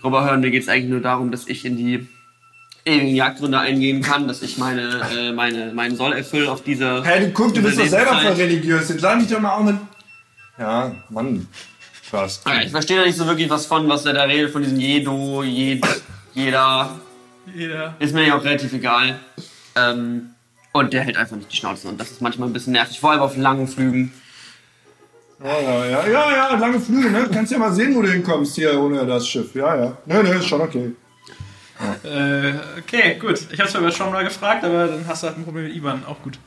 [0.00, 0.40] drüber hören.
[0.40, 2.08] Mir geht es eigentlich nur darum, dass ich in die
[2.84, 7.04] ewigen Jagdgründe eingehen kann, dass ich meine, äh, meine, meinen Soll erfülle auf dieser.
[7.04, 8.88] Hey, du guck, du bist doch selber voll religiös.
[8.88, 9.76] Jetzt lade dich doch mal auch mit.
[10.58, 11.46] Ja, Mann.
[12.10, 12.42] Krass.
[12.46, 14.80] Ja, ich verstehe da nicht so wirklich was von, was er da redet, von diesem
[14.80, 15.84] Jedo, Jed,
[16.34, 17.00] jeder.
[17.54, 17.94] Jeder.
[17.98, 19.18] Ist mir ja auch relativ egal.
[19.76, 20.30] Ähm,
[20.72, 21.88] und der hält einfach nicht die Schnauze.
[21.88, 24.12] Und das ist manchmal ein bisschen nervig, vor allem auf langen Flügen.
[25.42, 27.28] Ja, ja, ja, ja, ja, lange Flüge, ne?
[27.32, 29.54] Kannst ja mal sehen, wo du hinkommst hier ohne das Schiff.
[29.54, 29.96] Ja, ja.
[30.04, 30.92] Ne, ne, ist schon okay.
[32.04, 33.40] Äh, okay, gut.
[33.50, 35.74] Ich hab's zwar über Sean mal gefragt, aber dann hast du halt ein Problem mit
[35.74, 36.04] Ivan.
[36.06, 36.38] Auch gut.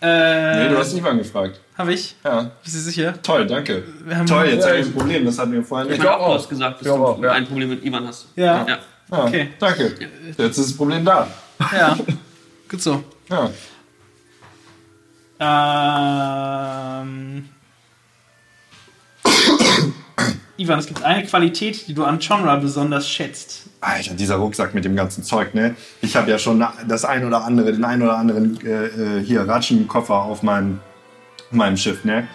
[0.00, 1.60] Äh, Nee, du hast Ivan gefragt.
[1.76, 2.16] Hab ich?
[2.24, 2.50] Ja.
[2.62, 3.14] Bist du sicher?
[3.22, 3.84] Toll, danke.
[4.04, 5.24] Wir haben- Toll, jetzt Ja, habe ich ein Problem.
[5.24, 6.08] Das hatten wir vorher Ich nicht.
[6.08, 7.32] habe auch was gesagt, dass Ich du auch, ja.
[7.32, 8.26] ein Problem mit Ivan hast.
[8.36, 8.66] Ja.
[8.66, 8.78] ja.
[9.10, 9.48] Ja, Okay.
[9.58, 9.94] Danke.
[10.36, 11.28] Jetzt ist das Problem da.
[11.72, 11.96] Ja.
[12.68, 13.02] gut so.
[13.30, 13.50] Ja.
[15.40, 17.48] Ähm.
[20.56, 23.68] Ivan, es gibt eine Qualität, die du an Genre besonders schätzt.
[23.80, 25.76] Alter, dieser Rucksack mit dem ganzen Zeug, ne?
[26.00, 29.46] Ich habe ja schon das ein oder andere, den ein oder anderen äh, äh, hier
[29.46, 30.80] Ratschenkoffer auf meinem,
[31.52, 32.26] meinem Schiff, ne?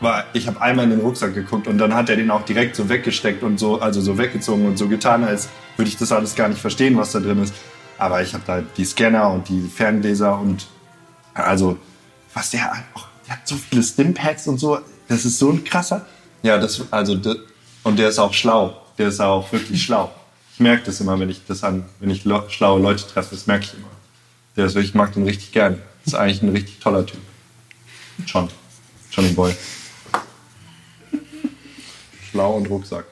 [0.00, 2.76] War, ich habe einmal in den Rucksack geguckt und dann hat er den auch direkt
[2.76, 6.34] so weggesteckt und so, also so weggezogen und so getan, als würde ich das alles
[6.34, 7.54] gar nicht verstehen, was da drin ist.
[7.98, 10.66] Aber ich habe da die Scanner und die Ferngläser und
[11.34, 11.76] also
[12.36, 16.04] was der auch, der hat so viele Stimpacks und so, das ist so ein krasser.
[16.42, 17.38] Ja, das also das,
[17.82, 20.12] und der ist auch schlau, der ist auch wirklich schlau.
[20.52, 23.46] Ich merke das immer, wenn ich das an, wenn ich lo, schlaue Leute treffe, das
[23.46, 23.88] merke ich immer.
[24.54, 25.80] Der ist wirklich, ich mag den richtig gern.
[26.04, 27.20] Das ist eigentlich ein richtig toller Typ.
[28.26, 28.48] John.
[29.10, 29.54] Johnny Boy.
[32.30, 33.06] Schlau und Rucksack.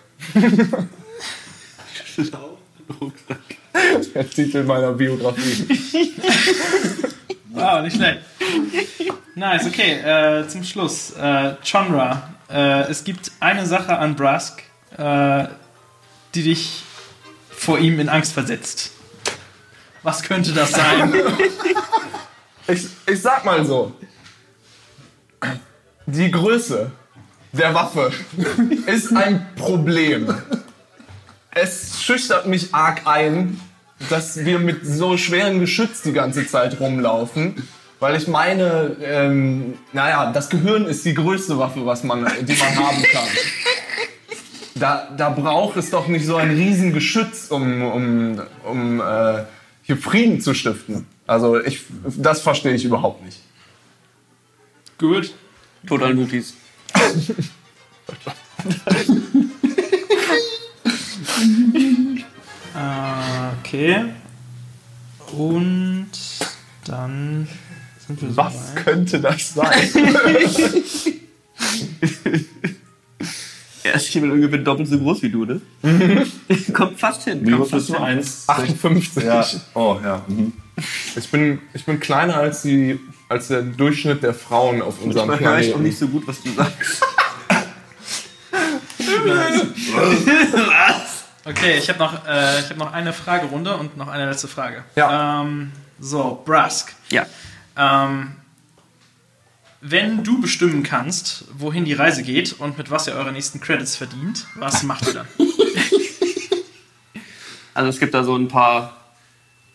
[4.14, 5.66] Der Titel meiner Biografie.
[7.54, 8.20] Wow, nicht schlecht.
[9.36, 11.12] Nice, okay, äh, zum Schluss.
[11.12, 14.62] Äh, Chonra, äh, es gibt eine Sache an Brask,
[14.96, 15.44] äh,
[16.34, 16.82] die dich
[17.50, 18.90] vor ihm in Angst versetzt.
[20.02, 21.14] Was könnte das sein?
[22.66, 23.92] Ich, ich sag mal so.
[26.06, 26.90] Die Größe
[27.52, 28.10] der Waffe
[28.86, 30.34] ist ein Problem.
[31.50, 33.60] Es schüchtert mich arg ein,
[34.10, 37.54] dass wir mit so schwerem Geschütz die ganze Zeit rumlaufen.
[38.00, 42.76] Weil ich meine, ähm, naja, das Gehirn ist die größte Waffe, was man, die man
[42.76, 43.28] haben kann.
[44.74, 49.44] Da, da braucht es doch nicht so ein riesen Geschütz, um, um, um äh,
[49.82, 51.06] hier Frieden zu stiften.
[51.26, 51.82] Also ich,
[52.16, 53.40] das verstehe ich überhaupt nicht.
[54.98, 55.32] Gut.
[55.86, 56.54] Total Mutis.
[62.74, 63.33] Äh,
[63.74, 64.04] okay.
[65.32, 66.10] Und
[66.86, 67.48] dann
[68.06, 68.84] sind wir Was soweit.
[68.84, 69.88] könnte das sein?
[73.82, 75.60] Er ist hier ungefähr doppelt so groß wie du, ne?
[76.72, 77.40] Kommt fast hin.
[77.46, 77.94] Wie groß bist du?
[77.94, 78.02] hin.
[78.02, 78.44] 1?
[78.48, 79.24] 58.
[79.24, 79.46] Ja.
[79.74, 80.24] Oh, ja.
[80.26, 80.52] Mhm.
[81.16, 85.52] Ich, bin, ich bin kleiner als, die, als der Durchschnitt der Frauen auf unserem Manchmal
[85.52, 85.88] höre ich auch Planeten.
[85.88, 87.02] nicht so gut, was du sagst.
[91.46, 94.84] Okay, ich habe noch, äh, ich hab noch eine Fragerunde und noch eine letzte Frage.
[94.96, 95.42] Ja.
[95.42, 96.94] Ähm, so, Brask.
[97.10, 97.26] Ja.
[97.76, 98.36] Ähm,
[99.82, 103.96] wenn du bestimmen kannst, wohin die Reise geht und mit was ihr eure nächsten Credits
[103.96, 105.28] verdient, was macht ihr dann?
[107.74, 108.96] Also es gibt da so ein paar,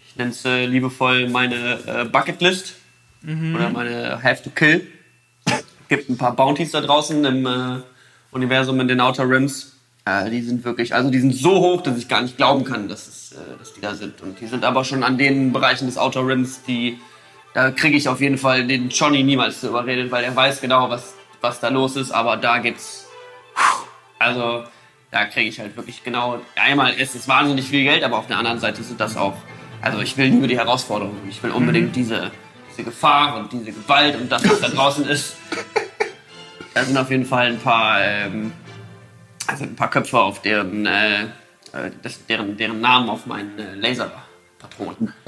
[0.08, 2.76] ich nenne es äh, liebevoll meine äh, Bucketlist
[3.22, 4.88] oder meine Have to Kill.
[5.90, 7.82] gibt ein paar Bounties da draußen im äh,
[8.32, 9.79] Universum in den Outer Rims.
[10.10, 12.88] Äh, die sind wirklich, also die sind so hoch, dass ich gar nicht glauben kann,
[12.88, 14.22] dass, es, äh, dass die da sind.
[14.22, 17.00] Und die sind aber schon an den Bereichen des Outer Rims, die
[17.54, 20.90] da kriege ich auf jeden Fall den Johnny niemals zu überreden, weil er weiß genau,
[20.90, 22.12] was, was da los ist.
[22.12, 23.08] Aber da gibt's
[24.20, 24.64] also
[25.12, 28.38] da kriege ich halt wirklich genau, einmal ist es wahnsinnig viel Geld, aber auf der
[28.38, 29.36] anderen Seite sind das auch,
[29.82, 32.30] also ich will nur die Herausforderung, ich will unbedingt diese,
[32.70, 35.36] diese Gefahr und diese Gewalt und das, was da draußen ist.
[36.76, 38.54] Da sind auf jeden Fall ein paar, ähm,
[39.50, 41.28] also ein paar Köpfe auf deren, äh, äh,
[42.02, 45.14] das, deren, deren Namen auf meinen äh, Laserpatronen.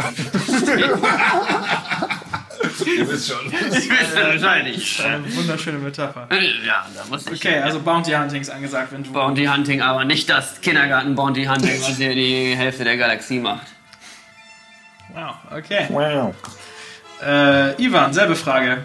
[2.85, 3.47] Ihr wisst schon.
[3.47, 5.03] Ich weiß wahrscheinlich.
[5.03, 6.27] Eine wunderschöne Metapher.
[6.65, 7.39] Ja, da muss ich.
[7.43, 9.11] Okay, also Bounty Hunting ist angesagt, wenn du.
[9.11, 13.67] Bounty Hunting, aber nicht das Kindergarten Bounty Hunting, was hier die Hälfte der Galaxie macht.
[15.13, 15.87] Wow, okay.
[15.89, 16.35] Wow.
[17.23, 18.83] Äh, Ivan, selbe Frage.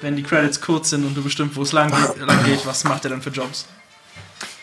[0.00, 3.04] Wenn die Credits kurz sind und du bestimmt, wo es lang, lang geht, was macht
[3.04, 3.66] er dann für Jobs?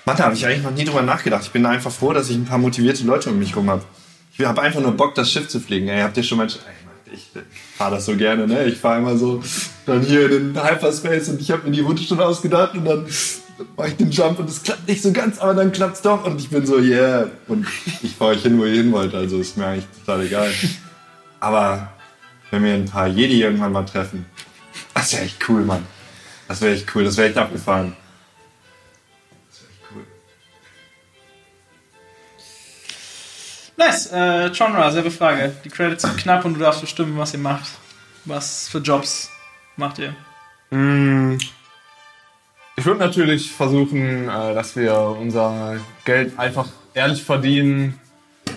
[0.05, 1.43] Mann, da habe ich eigentlich noch nie drüber nachgedacht.
[1.43, 3.83] Ich bin einfach froh, dass ich ein paar motivierte Leute um mich rum habe.
[4.37, 5.87] Ich habe einfach nur Bock, das Schiff zu fliegen.
[5.87, 6.47] Ey, habt ihr schon mal...
[7.13, 7.29] Ich
[7.77, 8.65] fahre das so gerne, ne?
[8.65, 9.43] Ich fahre immer so
[9.85, 13.05] dann hier in den Hyperspace und ich habe mir die Route schon ausgedacht und dann
[13.77, 16.41] mache ich den Jump und es klappt nicht so ganz, aber dann klappt's doch und
[16.41, 17.29] ich bin so, yeah.
[17.47, 17.67] Und
[18.01, 20.51] ich fahre euch hin, wo ihr hin wollt, also ist mir eigentlich total egal.
[21.39, 21.93] Aber
[22.49, 24.25] wenn wir ein paar Jedi irgendwann mal treffen,
[24.95, 25.85] das wäre echt cool, Mann.
[26.47, 27.95] Das wäre echt cool, das wäre echt abgefahren.
[33.85, 35.51] Nice, äh, Genre, selbe Frage.
[35.65, 37.65] Die Credits sind knapp und du darfst bestimmen, was ihr macht.
[38.25, 39.29] Was für Jobs
[39.75, 40.15] macht ihr?
[40.71, 41.37] Mm,
[42.75, 47.99] Ich würde natürlich versuchen, äh, dass wir unser Geld einfach ehrlich verdienen.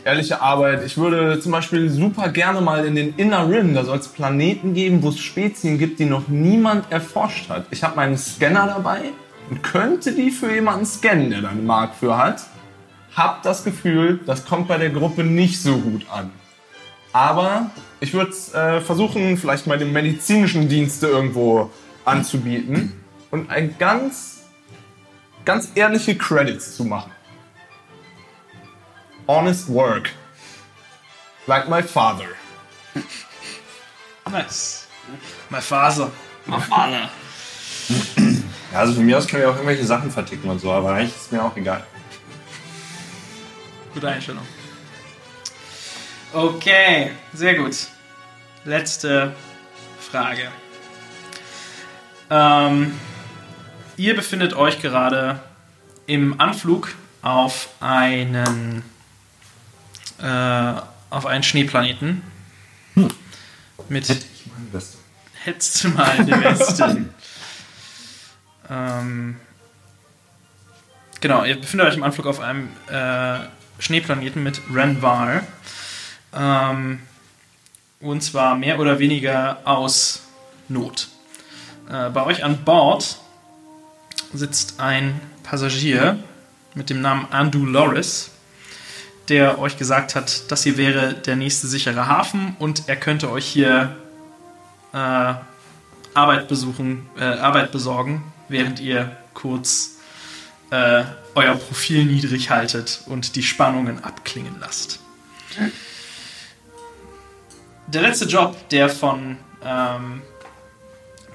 [0.04, 0.84] Ehrliche Arbeit.
[0.84, 4.74] Ich würde zum Beispiel super gerne mal in den Inner Rim, da soll es Planeten
[4.74, 7.66] geben, wo es Spezien gibt, die noch niemand erforscht hat.
[7.70, 9.00] Ich habe meinen Scanner dabei
[9.50, 12.42] und könnte die für jemanden scannen, der da eine Mark für hat.
[13.16, 16.30] Hab das Gefühl, das kommt bei der Gruppe nicht so gut an.
[17.14, 21.70] Aber ich würde äh, versuchen, vielleicht mal den medizinischen Dienste irgendwo
[22.04, 22.92] anzubieten
[23.30, 24.44] und ein ganz,
[25.46, 27.10] ganz ehrliche Credits zu machen.
[29.26, 30.10] Honest work.
[31.46, 32.26] Like my father.
[34.30, 34.88] Nice.
[35.48, 36.10] My Father.
[36.70, 37.08] Alle.
[38.72, 41.14] Ja, also von mir aus können wir auch irgendwelche Sachen verticken und so, aber eigentlich
[41.14, 41.84] ist mir auch egal.
[43.96, 44.46] Gute Einstellung.
[46.34, 47.86] Okay, sehr gut.
[48.66, 49.34] Letzte
[49.98, 50.50] Frage.
[52.28, 52.92] Ähm,
[53.96, 55.40] ihr befindet euch gerade
[56.06, 58.82] im Anflug auf einen
[60.18, 60.72] äh,
[61.08, 62.22] auf einen Schneeplaneten
[63.88, 64.98] mit Ich meine, das
[65.42, 67.06] hättest du mal in der Weste.
[68.68, 69.36] Ähm,
[71.20, 73.38] genau, ihr befindet euch im Anflug auf einem äh,
[73.78, 75.42] Schneeplaneten mit Renvar.
[76.34, 77.00] Ähm,
[78.00, 80.22] und zwar mehr oder weniger aus
[80.68, 81.08] Not.
[81.90, 83.18] Äh, bei euch an Bord
[84.32, 86.18] sitzt ein Passagier
[86.74, 88.30] mit dem Namen Andu Loris,
[89.28, 93.46] der euch gesagt hat, das hier wäre der nächste sichere Hafen und er könnte euch
[93.46, 93.96] hier
[94.92, 95.34] äh,
[96.14, 99.96] Arbeit besuchen, äh, Arbeit besorgen, während ihr kurz
[100.70, 101.04] äh,
[101.36, 105.00] euer Profil niedrig haltet und die Spannungen abklingen lasst.
[107.86, 110.22] Der letzte Job, der von ähm,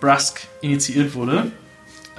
[0.02, 1.52] Brusk initiiert wurde,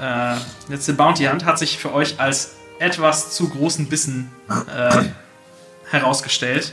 [0.01, 0.37] äh,
[0.69, 5.05] letzte Bounty Hunt, hat sich für euch als etwas zu großen Bissen äh,
[5.91, 6.73] herausgestellt,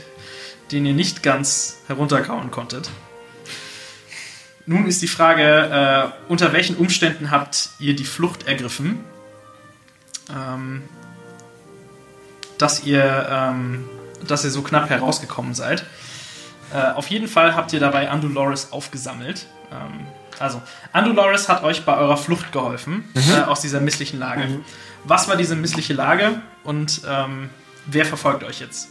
[0.72, 2.88] den ihr nicht ganz herunterkauen konntet.
[4.64, 9.04] Nun ist die Frage, äh, unter welchen Umständen habt ihr die Flucht ergriffen?
[10.34, 10.82] Ähm,
[12.60, 13.88] dass ihr, ähm,
[14.26, 15.84] dass ihr so knapp herausgekommen seid.
[16.72, 19.46] Äh, auf jeden Fall habt ihr dabei Andulores aufgesammelt.
[19.72, 20.06] Ähm,
[20.38, 24.60] also, Andulores hat euch bei eurer Flucht geholfen äh, aus dieser misslichen Lage.
[25.04, 27.50] Was war diese missliche Lage und ähm,
[27.86, 28.88] wer verfolgt euch jetzt?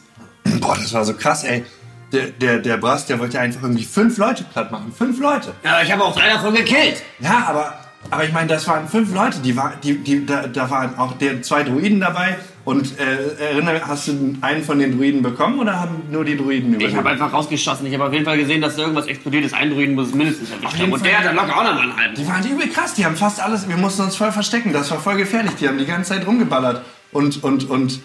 [0.59, 1.65] Boah, das war so krass, ey.
[2.11, 4.91] Der, der, der Brass, der wollte einfach irgendwie fünf Leute platt machen.
[4.97, 5.53] Fünf Leute.
[5.63, 7.03] Ja, ich habe auch drei davon gekillt.
[7.19, 7.75] Ja, aber,
[8.09, 9.39] aber ich meine, das waren fünf Leute.
[9.39, 12.39] Die war, die, die, da, da waren auch der, zwei Druiden dabei.
[12.69, 16.79] Und äh, erinnere, hast du einen von den Druiden bekommen oder haben nur die Druiden
[16.79, 17.87] Ich habe einfach rausgeschossen.
[17.87, 19.55] Ich habe auf jeden Fall gesehen, dass da irgendwas explodiert ist.
[19.55, 20.93] Ein Druiden muss es mindestens erwischt haben.
[20.93, 21.09] Und Fall.
[21.09, 22.13] der hat dann locker auch noch einen halben.
[22.13, 24.99] Die waren übel krass, die haben fast alles, wir mussten uns voll verstecken, das war
[24.99, 26.85] voll gefährlich, die haben die ganze Zeit rumgeballert.
[27.11, 28.01] Und, und, und,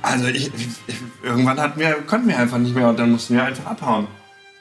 [0.00, 3.42] also ich, ich, irgendwann hatten wir, konnten wir einfach nicht mehr und dann mussten wir
[3.42, 4.06] einfach abhauen.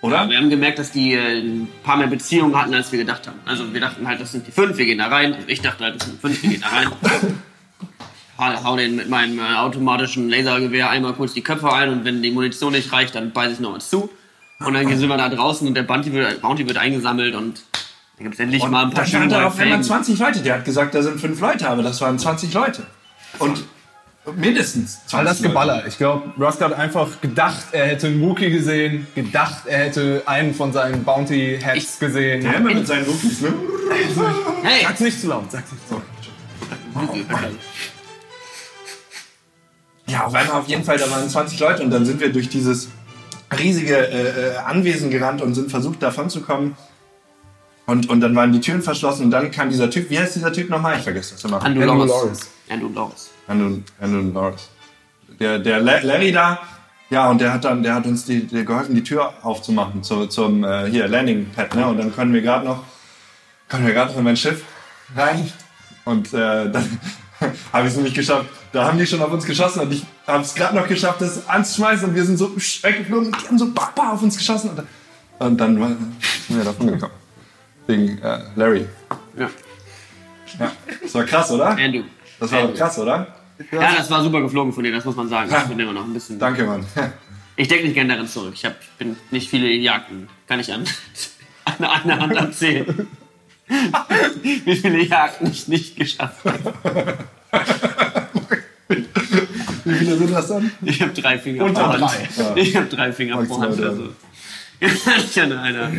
[0.02, 0.28] Oder?
[0.32, 3.38] Wir haben gemerkt, dass die äh, ein paar mehr Beziehungen hatten, als wir gedacht haben.
[3.46, 5.36] Also wir dachten halt, das sind die fünf, wir gehen da rein.
[5.36, 6.88] Also ich dachte halt, das sind fünf, wir gehen da rein.
[8.44, 12.22] hau, hau den mit meinem äh, automatischen Lasergewehr einmal kurz die Köpfe ein und wenn
[12.22, 14.10] die Munition nicht reicht, dann beiße ich noch was zu.
[14.60, 17.64] Und dann sind wir da draußen und der Bounty wird, Bounty wird eingesammelt und
[18.18, 20.06] da gibt es endlich mal ein da paar stand schöne darauf, wenn man Felgen.
[20.06, 22.86] 20 Leute, der hat gesagt, da sind fünf Leute, aber das waren 20 Leute.
[23.40, 23.64] Und
[24.36, 25.42] mindestens 20 All das.
[25.42, 25.88] Geballer.
[25.88, 30.54] Ich glaube, Rusk hat einfach gedacht, er hätte einen Wookie gesehen, gedacht, er hätte einen
[30.54, 32.42] von seinen Bounty Heads gesehen.
[32.42, 33.54] Der immer mit seinen Rookies, ne?
[34.62, 34.84] Hey!
[34.84, 36.04] Sag's nicht zu laut, sag's nicht zu laut.
[40.08, 42.50] Ja, auf einmal auf jeden Fall, da waren 20 Leute und dann sind wir durch
[42.50, 42.90] dieses
[43.58, 46.76] riesige äh, äh, Anwesen gerannt und sind versucht davon zu kommen.
[47.86, 50.54] Und, und dann waren die Türen verschlossen und dann kam dieser Typ, wie heißt dieser
[50.54, 50.98] Typ nochmal?
[50.98, 51.62] Ich vergesse das immer.
[51.64, 52.12] Andrew Andrew Loris.
[52.24, 52.50] Loris.
[52.70, 53.30] Andrew Loris.
[53.48, 54.70] Andrew, Andrew Norris.
[55.40, 56.60] Der, der La- Larry da,
[57.10, 60.28] ja, und der hat dann, der hat uns die, der geholfen, die Tür aufzumachen zu,
[60.28, 61.86] zum äh, hier Landing Pad, ne?
[61.88, 62.84] Und dann können wir gerade noch,
[63.68, 64.64] können wir gerade noch in mein Schiff
[65.16, 65.52] rein.
[66.06, 66.98] Und äh, dann
[67.74, 68.46] habe ich es nicht geschafft.
[68.72, 71.48] Da haben die schon auf uns geschossen und ich habe es gerade noch geschafft, das
[71.48, 74.84] anzuschmeißen und wir sind so weggeflogen und die haben so bah, auf uns geschossen und,
[75.40, 75.78] und dann
[76.48, 77.14] sind wir davon gekommen.
[77.88, 78.86] Wegen äh, Larry.
[79.38, 79.50] Ja.
[80.60, 81.70] Ja, das war krass, oder?
[81.70, 82.04] Andrew.
[82.40, 83.28] Das war doch krass, oder?
[83.72, 85.52] Ja, das war super geflogen von dir, das muss man sagen.
[85.56, 86.40] Ich bin immer noch ein bisschen.
[86.40, 86.86] Danke, Mann.
[87.56, 88.54] Ich denke nicht gerne daran zurück.
[88.56, 90.28] Ich hab, bin nicht viele Jagden.
[90.48, 90.86] Kann ich an,
[91.66, 93.08] an einer Hand abzählen.
[93.68, 97.18] Wie viele Jagden ich nicht geschafft habe.
[99.86, 100.72] Wie viele sind das dann?
[100.82, 102.02] Ich habe drei Finger Unter pro Hand.
[102.02, 102.62] drei.
[102.62, 103.82] Ich habe drei Finger pro Maximal Hand.
[103.82, 104.14] Also.
[105.06, 105.92] Kann ich an einer,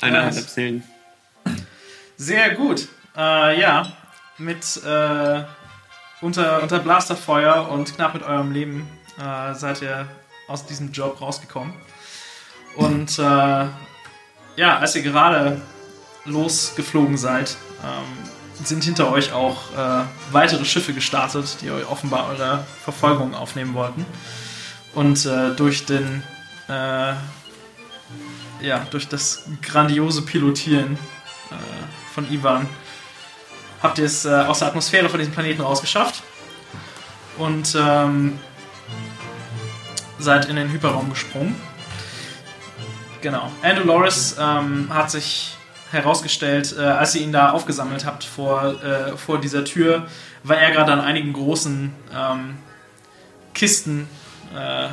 [0.00, 0.82] einer Hand abzählen.
[2.16, 2.88] Sehr gut.
[3.16, 3.92] Äh, ja,
[4.38, 5.42] mit äh,
[6.20, 10.06] unter, unter Blasterfeuer und knapp mit eurem Leben äh, seid ihr
[10.48, 11.72] aus diesem Job rausgekommen.
[12.76, 13.22] Und äh,
[14.56, 15.60] ja, als ihr gerade
[16.24, 22.64] losgeflogen seid, ähm, sind hinter euch auch äh, weitere Schiffe gestartet, die euch offenbar eure
[22.84, 24.04] Verfolgung aufnehmen wollten.
[24.94, 26.22] Und äh, durch den
[26.68, 27.14] äh,
[28.60, 30.94] ja, durch das grandiose Pilotieren
[31.50, 32.68] äh, von Ivan
[33.82, 36.22] habt ihr es äh, aus der Atmosphäre von diesem Planeten rausgeschafft
[37.38, 38.38] und ähm,
[40.18, 41.56] seid in den Hyperraum gesprungen.
[43.22, 43.50] Genau.
[43.62, 45.56] Andrew Loris ähm, hat sich
[45.90, 50.06] herausgestellt, äh, als ihr ihn da aufgesammelt habt vor, äh, vor dieser Tür,
[50.42, 52.58] war er gerade an einigen großen ähm,
[53.54, 54.08] Kisten
[54.54, 54.88] äh,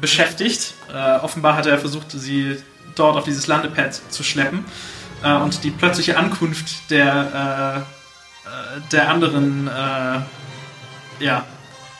[0.00, 0.74] beschäftigt.
[0.92, 2.56] Äh, offenbar hat er versucht, sie
[2.94, 4.64] dort auf dieses Landepad zu schleppen.
[5.22, 7.84] Äh, und die plötzliche Ankunft der,
[8.46, 9.68] äh, der anderen
[11.18, 11.44] ja,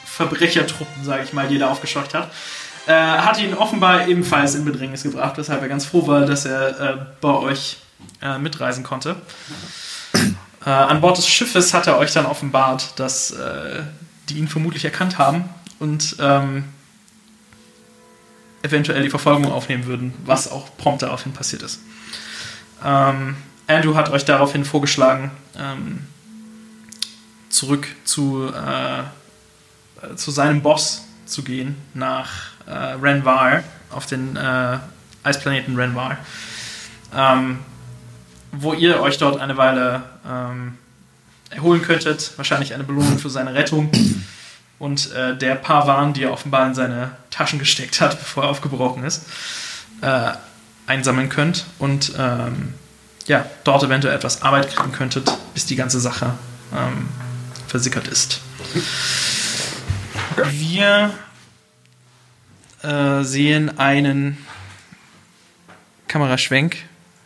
[0.05, 2.31] Verbrechertruppen, sage ich mal, die er da aufgescheucht hat,
[2.87, 6.79] äh, hat ihn offenbar ebenfalls in Bedrängnis gebracht, weshalb er ganz froh war, dass er
[6.79, 7.77] äh, bei euch
[8.21, 9.15] äh, mitreisen konnte.
[10.65, 13.83] Äh, an Bord des Schiffes hat er euch dann offenbart, dass äh,
[14.29, 16.65] die ihn vermutlich erkannt haben und ähm,
[18.63, 21.79] eventuell die Verfolgung aufnehmen würden, was auch prompt daraufhin passiert ist.
[22.83, 26.07] Ähm, Andrew hat euch daraufhin vorgeschlagen, ähm,
[27.49, 34.77] zurück zu, äh, zu seinem Boss zu gehen, nach äh, Renvar, auf den äh,
[35.23, 36.17] Eisplaneten Renvar,
[37.15, 37.59] ähm,
[38.51, 40.77] wo ihr euch dort eine Weile ähm,
[41.49, 43.91] erholen könntet, wahrscheinlich eine Belohnung für seine Rettung.
[44.79, 48.49] Und äh, der paar Waren, die er offenbar in seine Taschen gesteckt hat, bevor er
[48.49, 49.25] aufgebrochen ist,
[50.01, 50.31] äh,
[50.85, 52.73] einsammeln könnt und ähm,
[53.25, 56.33] ja, dort eventuell etwas Arbeit kriegen könntet, bis die ganze Sache
[56.73, 57.09] ähm,
[57.67, 58.39] versickert ist.
[60.51, 61.11] Wir
[62.83, 64.37] äh, sehen einen
[66.07, 66.77] Kameraschwenk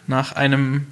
[0.08, 0.88] nach einem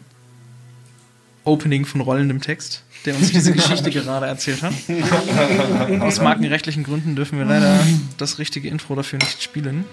[1.43, 4.73] Opening von rollendem Text, der uns diese Geschichte gerade erzählt hat.
[6.01, 7.79] Aus markenrechtlichen Gründen dürfen wir leider
[8.17, 9.85] das richtige Intro dafür nicht spielen.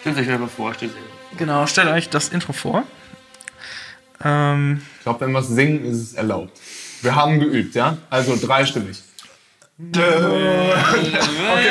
[0.00, 2.84] Stellt euch einfach vor, stellt euch Genau, stellt euch das Intro vor.
[4.24, 6.58] Ähm, Ich glaube, wenn wir es singen, ist es erlaubt.
[7.02, 7.98] Wir haben geübt, ja?
[8.10, 8.98] Also dreistimmig.
[9.78, 9.92] Okay,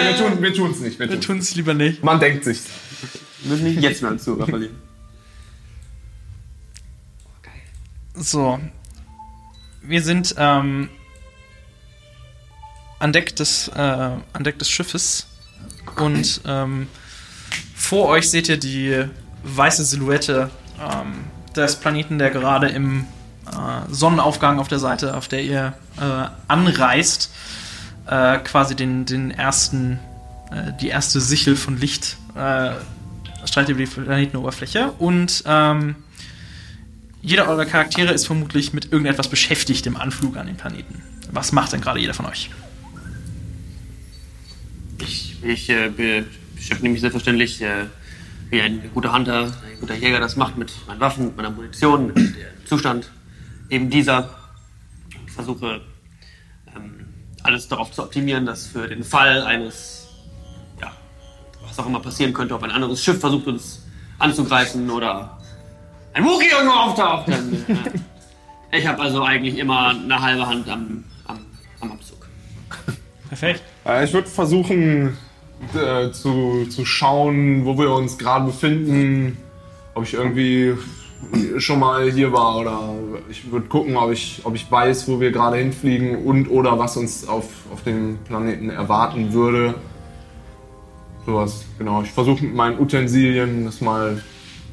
[0.04, 1.00] wir tun wir tun's nicht.
[1.00, 1.26] Wir wir tun's.
[1.26, 2.04] tun es lieber nicht.
[2.04, 2.62] Man denkt sich.
[3.42, 4.76] Wir müssen nicht jetzt mehr einen Zuhörer verlieren.
[8.14, 8.60] So.
[9.82, 10.90] Wir sind ähm,
[13.00, 15.28] an, Deck des, äh, an Deck des Schiffes
[15.98, 16.88] und ähm,
[17.76, 19.06] vor euch seht ihr die
[19.44, 20.50] weiße Silhouette
[20.80, 21.14] ähm,
[21.56, 23.06] des Planeten, der gerade im
[23.48, 27.32] äh, Sonnenaufgang auf der Seite, auf der ihr äh, anreist,
[28.08, 30.00] äh, quasi den, den ersten,
[30.52, 32.72] äh, die erste Sichel von Licht äh,
[33.46, 35.96] strahlt über die Planetenoberfläche und ähm,
[37.22, 41.02] jeder eurer Charaktere ist vermutlich mit irgendetwas beschäftigt im Anflug an den Planeten.
[41.32, 42.52] Was macht denn gerade jeder von euch?
[45.00, 46.26] Ich, ich äh, be-
[46.56, 47.86] beschäftige mich selbstverständlich, äh,
[48.52, 52.08] wie ein guter Hunter, ein guter Jäger das macht, mit meinen Waffen, mit meiner Munition,
[52.08, 52.36] mit dem
[52.66, 53.10] Zustand
[53.70, 54.36] eben dieser.
[55.26, 55.82] Ich versuche
[57.46, 60.08] alles darauf zu optimieren, dass für den Fall eines,
[60.82, 60.92] ja,
[61.68, 63.84] was auch immer passieren könnte, ob ein anderes Schiff versucht uns
[64.20, 65.38] anzugreifen oder
[66.14, 67.54] ein Wookie irgendwo auftaucht, dann.
[68.72, 71.40] Äh, ich habe also eigentlich immer eine halbe Hand am, am,
[71.82, 72.28] am Abzug.
[73.28, 73.62] Perfekt.
[73.86, 75.18] Äh, Ich würde versuchen
[75.74, 79.38] äh, zu, zu schauen, wo wir uns gerade befinden.
[79.94, 80.76] Ob ich irgendwie
[81.58, 82.80] schon mal hier war oder
[83.30, 86.98] ich würde gucken, ob ich, ob ich weiß, wo wir gerade hinfliegen und oder was
[86.98, 89.76] uns auf, auf dem Planeten erwarten würde.
[91.26, 92.04] Sowas, genau.
[92.04, 94.22] Ich versuche mit meinen Utensilien das mal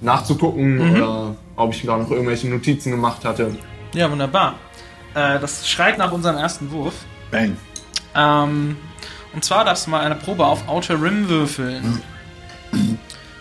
[0.01, 3.57] nachzugucken oder ob ich gerade noch irgendwelche Notizen gemacht hatte.
[3.95, 4.55] Ja, wunderbar.
[5.15, 6.95] Äh, das schreit nach unserem ersten Wurf.
[7.31, 7.57] Bang.
[8.15, 8.77] Ähm,
[9.33, 12.03] und zwar darfst du mal eine Probe auf Outer Rim würfeln.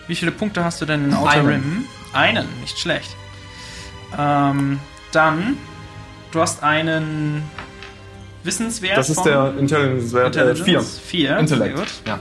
[0.06, 1.48] Wie viele Punkte hast du denn in Outer Einen.
[1.48, 1.84] Rim?
[2.12, 3.16] Einen, nicht schlecht.
[4.18, 4.78] Ähm,
[5.12, 5.56] dann,
[6.30, 7.42] du hast einen
[8.44, 10.50] Wissenswert Das ist der Intelligence-Wert äh, 4.
[10.50, 10.98] Intelligence.
[10.98, 11.28] Vier.
[11.28, 11.76] Sehr Intellekt.
[11.76, 11.88] gut.
[12.06, 12.18] Ja.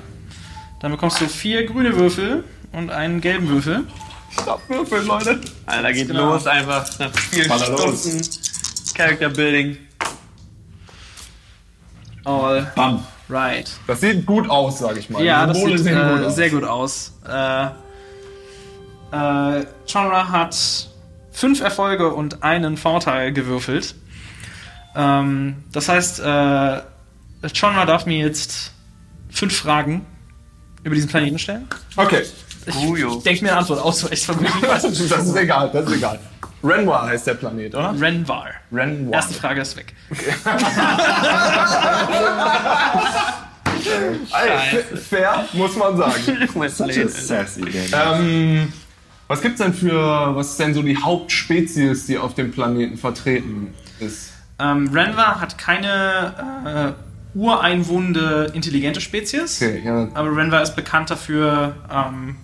[0.80, 3.84] Dann bekommst du vier grüne Würfel und einen gelben Würfel.
[4.32, 5.42] Stabwürfel, Leute.
[5.66, 6.34] Alter, geht Genau.
[6.34, 8.02] los einfach nach vier Baller los.
[8.02, 8.22] Stunden
[8.96, 9.78] Character Building.
[12.24, 13.04] All Bam.
[13.30, 13.70] right.
[13.88, 15.24] Das sieht gut aus, sag ich mal.
[15.24, 16.36] Ja, Die das sieht sehen äh, gut aus.
[16.36, 17.14] sehr gut aus.
[17.28, 17.68] Äh,
[19.12, 20.55] äh, Chonra hat
[21.32, 23.95] fünf Erfolge und einen Vorteil gewürfelt.
[24.95, 26.82] Ähm, das heißt, äh,
[27.53, 28.72] Chonra darf mir jetzt
[29.30, 30.05] fünf Fragen
[30.84, 31.68] über diesen Planeten stellen.
[31.95, 32.24] Okay,
[32.66, 33.22] Ich Ujo.
[33.22, 36.20] denke mir eine Antwort aus, weil ich vermutlich das ist egal, das ist egal.
[36.64, 37.95] Renwa heißt der Planet, oder?
[37.99, 38.47] Renvar.
[38.72, 39.14] Renwa.
[39.16, 39.93] Erste Frage ist weg.
[44.34, 46.22] Ey, fair, muss man sagen.
[46.70, 47.89] Such a sassy game.
[47.93, 48.74] ähm,
[49.32, 53.74] was gibt's denn für, was ist denn so die Hauptspezies, die auf dem Planeten vertreten
[54.02, 54.34] ist?
[54.60, 56.96] Ähm, Renvar hat keine
[57.34, 59.62] äh, ureinwohnende, intelligente Spezies.
[59.62, 62.36] Okay, ja, Aber Renvar ist bekannt dafür, ähm,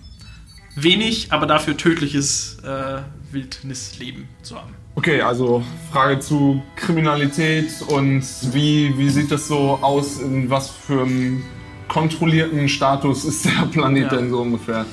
[0.76, 3.02] wenig, aber dafür tödliches äh,
[3.34, 4.74] Wildnisleben zu haben.
[4.96, 8.24] Okay, also Frage zu Kriminalität und
[8.54, 11.44] wie, wie sieht das so aus, in was für einem
[11.90, 14.18] kontrollierten Status ist der Planet Ja.
[14.18, 14.86] denn so ungefähr?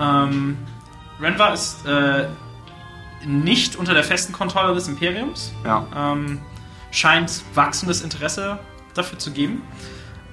[0.00, 0.56] Ähm,
[1.20, 2.28] Renvar ist äh,
[3.24, 5.52] nicht unter der festen Kontrolle des Imperiums.
[5.64, 5.86] Ja.
[5.94, 6.40] Ähm,
[6.90, 8.58] scheint wachsendes Interesse
[8.94, 9.62] dafür zu geben.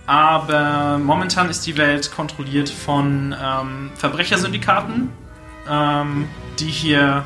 [0.06, 5.10] Aber momentan ist die Welt kontrolliert von ähm, Verbrechersyndikaten,
[5.70, 6.30] ähm,
[6.60, 7.26] die hier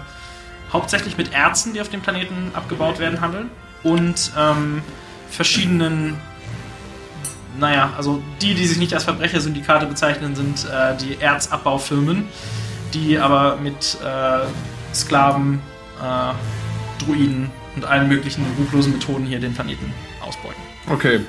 [0.74, 3.52] hauptsächlich mit Erzen, die auf dem Planeten abgebaut werden, handeln
[3.84, 4.82] und ähm,
[5.30, 6.18] verschiedenen,
[7.60, 12.28] naja, also die, die sich nicht als Verbrechersyndikate bezeichnen, sind äh, die Erzabbaufirmen,
[12.94, 15.60] die aber mit äh, Sklaven,
[16.02, 20.62] äh, Druiden und allen möglichen ruchlosen Methoden hier den Planeten ausbeuten.
[20.90, 21.22] Okay.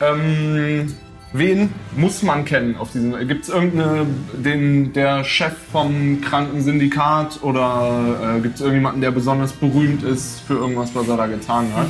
[0.00, 0.94] Ähm,
[1.32, 3.16] wen muss man kennen auf diesem?
[3.28, 9.52] Gibt es irgendeine, den, der Chef vom Krankensyndikat oder äh, gibt es irgendjemanden, der besonders
[9.52, 11.86] berühmt ist für irgendwas, was er da getan hat?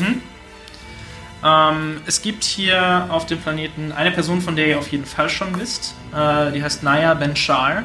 [1.44, 5.28] Ähm, es gibt hier auf dem Planeten eine Person, von der ihr auf jeden Fall
[5.28, 5.94] schon wisst.
[6.14, 7.84] Äh, die heißt Naya Ben-Shar.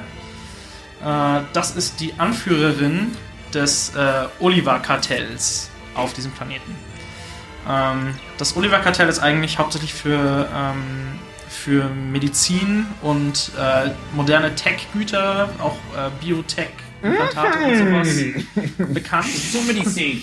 [1.04, 3.16] Äh, das ist die Anführerin
[3.54, 6.76] des äh, Oliver-Kartells auf diesem Planeten.
[7.68, 15.78] Ähm, das Oliver-Kartell ist eigentlich hauptsächlich für, ähm, für Medizin und äh, moderne Tech-Güter, auch
[15.96, 16.70] äh, Biotech,
[17.02, 19.28] Implantate und sowas bekannt.
[19.28, 20.22] So Medizin.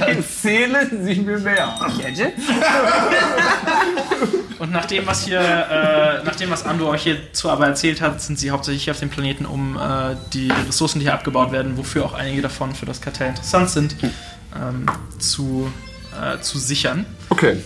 [0.00, 1.74] Erzählen Sie mir mehr.
[4.58, 8.20] Und nach dem, was hier, äh, nach dem, was Ando euch hierzu aber erzählt hat,
[8.20, 11.76] sind sie hauptsächlich hier auf dem Planeten, um äh, die Ressourcen, die hier abgebaut werden,
[11.76, 13.96] wofür auch einige davon für das Kartell interessant sind,
[14.56, 14.86] ähm,
[15.18, 15.70] zu,
[16.20, 17.06] äh, zu sichern.
[17.28, 17.62] Okay.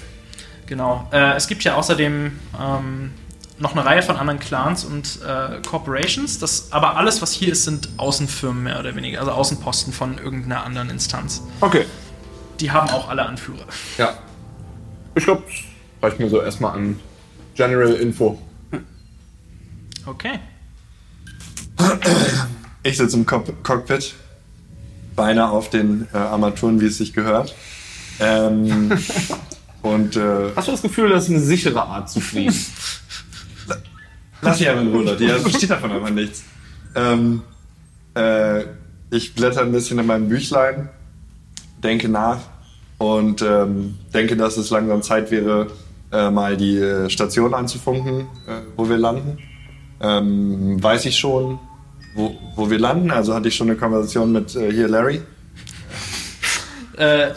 [0.66, 1.08] Genau.
[1.12, 3.10] Äh, es gibt ja außerdem ähm,
[3.58, 6.38] noch eine Reihe von anderen Clans und äh, Corporations.
[6.38, 10.64] Das, aber alles, was hier ist, sind Außenfirmen mehr oder weniger, also Außenposten von irgendeiner
[10.64, 11.42] anderen Instanz.
[11.60, 11.86] Okay.
[12.60, 13.64] Die haben auch alle Anführer.
[13.98, 14.14] Ja.
[15.14, 15.42] Ich glaube,
[16.00, 17.00] reicht mir so erstmal an
[17.54, 18.38] General Info.
[20.06, 20.40] Okay.
[22.82, 24.14] Ich sitze im Cock Cockpit,
[25.14, 27.54] Beine auf den äh, Armaturen, wie es sich gehört.
[28.18, 28.92] Ähm,
[29.82, 32.54] und äh, Hast du das Gefühl, das ist eine sichere Art zu fliegen?
[34.42, 35.24] lass mich einfach in Ruhe, Leute.
[35.24, 36.44] Ihr versteht davon einfach nichts.
[36.94, 37.42] Ähm,
[38.14, 38.64] äh,
[39.10, 40.88] ich blätter ein bisschen in meinem Büchlein,
[41.82, 42.38] denke nach
[42.98, 45.68] und ähm, denke, dass es langsam Zeit wäre,
[46.12, 49.38] äh, mal die äh, Station anzufunken, äh, wo wir landen.
[50.00, 51.58] Ähm, weiß ich schon,
[52.14, 53.10] wo, wo wir landen?
[53.10, 55.22] Also hatte ich schon eine Konversation mit äh, hier Larry.
[56.96, 57.30] Äh,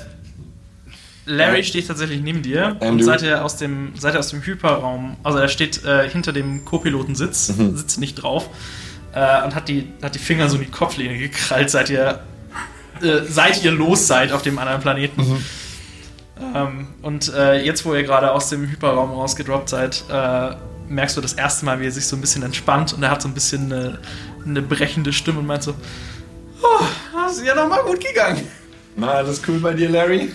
[1.25, 3.05] Larry steht tatsächlich neben dir und Andrew.
[3.05, 6.65] seid ihr aus dem, seid ihr aus dem Hyperraum, also er steht äh, hinter dem
[6.65, 8.49] Co-Pilotensitz, sitzt nicht drauf
[9.13, 12.21] äh, und hat die, hat die Finger so in die Kopflehne gekrallt, seit ihr,
[13.01, 15.43] äh, seit ihr los seid auf dem anderen Planeten.
[16.53, 20.55] Ähm, und äh, jetzt, wo ihr gerade aus dem Hyperraum rausgedroppt seid, äh,
[20.87, 23.21] merkst du das erste Mal, wie er sich so ein bisschen entspannt und er hat
[23.21, 23.99] so ein bisschen eine,
[24.45, 25.73] eine brechende Stimme und meint so,
[26.61, 28.45] oh, das ist ja nochmal gut gegangen.
[28.95, 30.31] Na, alles cool bei dir, Larry?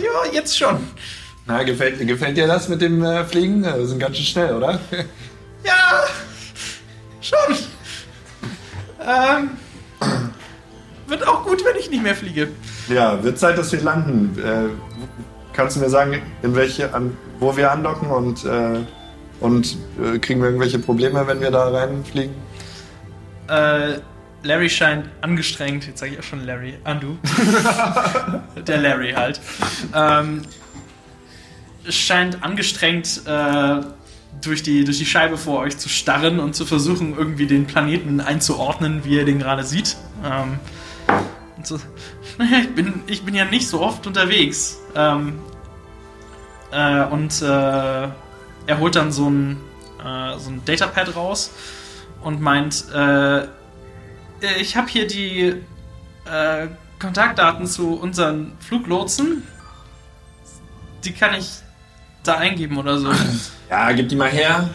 [0.00, 0.78] Ja, jetzt schon.
[1.46, 3.64] Na, gefällt, gefällt dir das mit dem äh, Fliegen?
[3.64, 4.78] Äh, Wir sind ganz schön schnell, oder?
[5.64, 6.02] Ja,
[7.20, 7.56] schon.
[9.00, 9.50] Ähm,
[11.06, 12.48] wird auch gut, wenn ich nicht mehr fliege.
[12.88, 14.36] Ja, wird Zeit, dass wir landen.
[14.42, 14.70] Äh,
[15.52, 18.80] kannst du mir sagen, in welche, an, wo wir andocken und, äh,
[19.38, 22.34] und äh, kriegen wir irgendwelche Probleme, wenn wir da reinfliegen?
[23.48, 23.98] Äh,
[24.42, 27.16] Larry scheint angestrengt, jetzt sage ich auch schon Larry, Andu.
[28.66, 29.40] Der Larry halt.
[29.94, 30.42] Ähm,
[31.88, 33.80] scheint angestrengt äh,
[34.40, 38.20] durch, die, durch die Scheibe vor euch zu starren und zu versuchen, irgendwie den Planeten
[38.20, 39.96] einzuordnen, wie er den gerade sieht.
[40.24, 40.58] Ähm,
[41.56, 41.78] und so,
[42.38, 44.78] naja, ich bin, ich bin ja nicht so oft unterwegs.
[44.94, 45.38] Ähm,
[46.72, 49.58] äh, und äh, er holt dann so ein,
[50.04, 51.50] äh, so ein Datapad raus
[52.22, 53.46] und meint, äh,
[54.60, 55.54] ich habe hier die
[56.24, 56.66] äh,
[56.98, 59.42] Kontaktdaten zu unseren Fluglotsen.
[61.04, 61.48] Die kann ich
[62.22, 63.10] da eingeben oder so.
[63.70, 64.68] Ja, gib die mal her.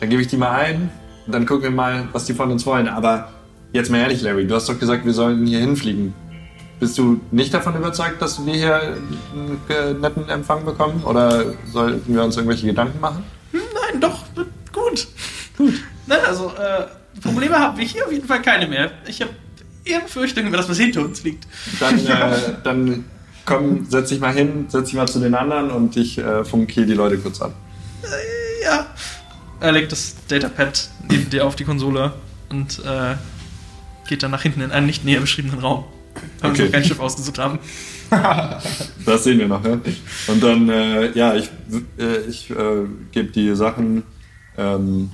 [0.00, 0.90] Dann gebe ich die mal ein.
[1.26, 2.88] Und dann gucken wir mal, was die von uns wollen.
[2.88, 3.28] Aber
[3.74, 6.14] jetzt mal ehrlich, Larry, du hast doch gesagt, wir sollen hier hinfliegen.
[6.80, 8.80] Bist du nicht davon überzeugt, dass wir hier
[9.34, 11.04] einen äh, netten Empfang bekommen?
[11.04, 13.24] Oder sollten wir uns irgendwelche Gedanken machen?
[13.52, 14.24] Nein, doch,
[14.72, 15.06] gut.
[15.58, 15.82] Gut.
[16.06, 16.86] Nein, also, äh,
[17.22, 18.90] Probleme haben wir hier auf jeden Fall keine mehr.
[19.06, 19.30] Ich habe
[19.84, 21.46] eher Befürchtungen, dass was hinter uns liegt.
[21.80, 23.04] Dann, äh, dann
[23.44, 26.86] komm, setz dich mal hin, setz dich mal zu den anderen und ich äh, funkiere
[26.86, 27.52] die Leute kurz an.
[28.62, 28.86] Ja.
[29.60, 32.12] Er legt das Datapad neben dir auf die Konsole
[32.50, 33.14] und äh,
[34.08, 35.84] geht dann nach hinten in einen nicht näher beschriebenen Raum.
[36.40, 36.58] Weil Okay.
[36.58, 37.58] wir noch kein Schiff ausgesucht haben.
[39.06, 39.78] Das sehen wir noch, ja.
[40.28, 41.50] Und dann, äh, ja, ich,
[41.98, 44.04] äh, ich äh, gebe die Sachen,
[44.56, 45.10] ähm,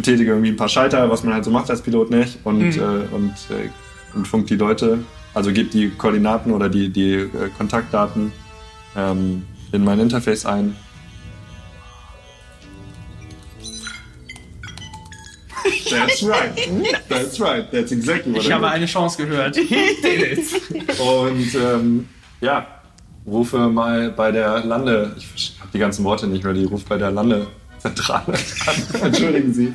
[0.00, 2.80] betätige irgendwie ein paar Schalter, was man halt so macht als Pilot nicht, und, Mhm.
[2.80, 3.70] äh, und, äh,
[4.14, 4.98] und funkt die Leute,
[5.34, 8.32] also gebe die Koordinaten oder die, die äh, Kontaktdaten
[8.96, 10.76] ähm, in mein Interface ein.
[15.90, 16.52] That's right.
[17.08, 17.70] That's right.
[17.70, 19.56] That's exactly what Ich habe eine Chance gehört.
[20.98, 22.08] Und ähm,
[22.40, 22.66] ja,
[23.26, 26.96] rufe mal bei der Lande, ich habe die ganzen Worte nicht mehr, die ruft bei
[26.98, 27.10] der
[27.82, 29.02] Landezentrale an.
[29.02, 29.74] Entschuldigen Sie.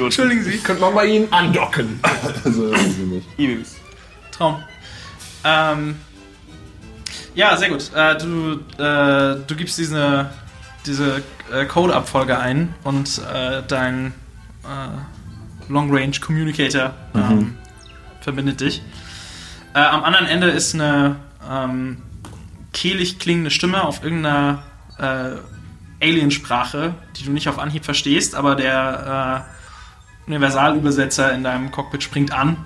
[0.00, 0.58] Entschuldigen Sie.
[0.58, 2.00] Könnte man bei Ihnen andocken.
[2.44, 3.28] Also, wissen Sie nicht.
[3.38, 3.76] E-Mails.
[4.30, 4.62] Traum.
[5.44, 5.96] Ähm,
[7.34, 7.90] ja, sehr gut.
[7.94, 10.30] Äh, du, äh, du gibst diese,
[10.86, 11.22] diese
[11.52, 14.12] äh, Code-Abfolge ein und äh, dein
[14.64, 17.56] äh, Long-Range Communicator ähm,
[18.20, 18.82] verbindet dich.
[19.74, 21.16] Äh, am anderen Ende ist eine
[21.48, 21.98] ähm,
[22.72, 24.62] kehlig klingende Stimme auf irgendeiner
[24.98, 25.36] äh,
[26.00, 29.46] Aliensprache, die du nicht auf Anhieb verstehst, aber der
[30.26, 32.56] äh, Universalübersetzer in deinem Cockpit springt an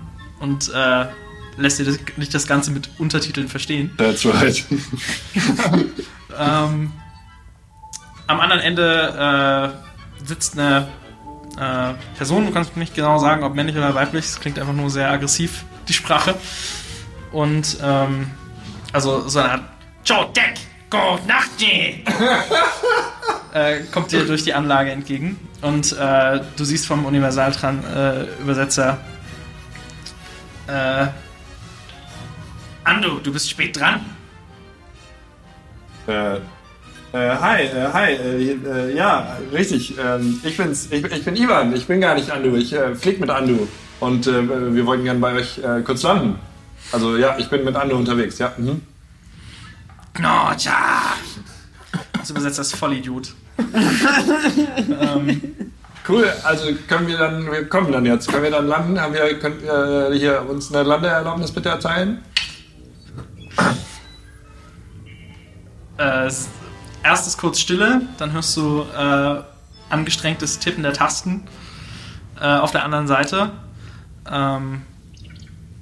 [0.40, 1.06] und äh,
[1.56, 3.90] lässt dir das, nicht das Ganze mit Untertiteln verstehen.
[3.96, 4.64] That's right.
[6.38, 6.92] Ähm,
[8.26, 9.74] am anderen Ende
[10.22, 10.88] äh, sitzt eine
[11.58, 14.90] äh, Person, du kannst nicht genau sagen, ob männlich oder weiblich, es klingt einfach nur
[14.90, 16.34] sehr aggressiv, die Sprache.
[17.30, 18.30] Und ähm,
[18.92, 19.62] also so eine Art
[20.04, 20.58] Joe Deck,
[20.92, 21.94] go Nachtje.
[23.54, 28.98] äh, kommt dir durch die Anlage entgegen und äh, du siehst vom Universaltran äh, Übersetzer
[30.68, 31.06] äh,
[32.84, 34.04] Ando, du bist spät dran.
[36.06, 36.40] Äh, äh,
[37.12, 39.94] hi, äh, hi, äh, äh, ja, richtig.
[39.98, 43.18] Ähm, ich bin's, ich, ich bin Ivan, ich bin gar nicht Andu, ich äh, flieg
[43.20, 43.66] mit Andu.
[44.00, 46.38] Und äh, wir wollten gerne bei euch äh, kurz landen.
[46.90, 48.52] Also ja, ich bin mit Andu unterwegs, ja.
[48.56, 48.82] Mhm.
[50.14, 51.14] Knocha.
[52.12, 53.34] das Übersetzer ist Vollidiot.
[56.08, 59.00] Cool, also können wir dann, wir kommen dann jetzt, können wir dann landen?
[59.00, 62.22] Haben wir, könnt ihr hier uns eine Landeerlaubnis bitte erteilen?
[65.98, 66.48] Äh, s-
[67.04, 69.42] erst ist kurz Stille, dann hörst du äh,
[69.90, 71.44] angestrengtes Tippen der Tasten
[72.40, 73.52] äh, auf der anderen Seite.
[74.28, 74.82] Ähm,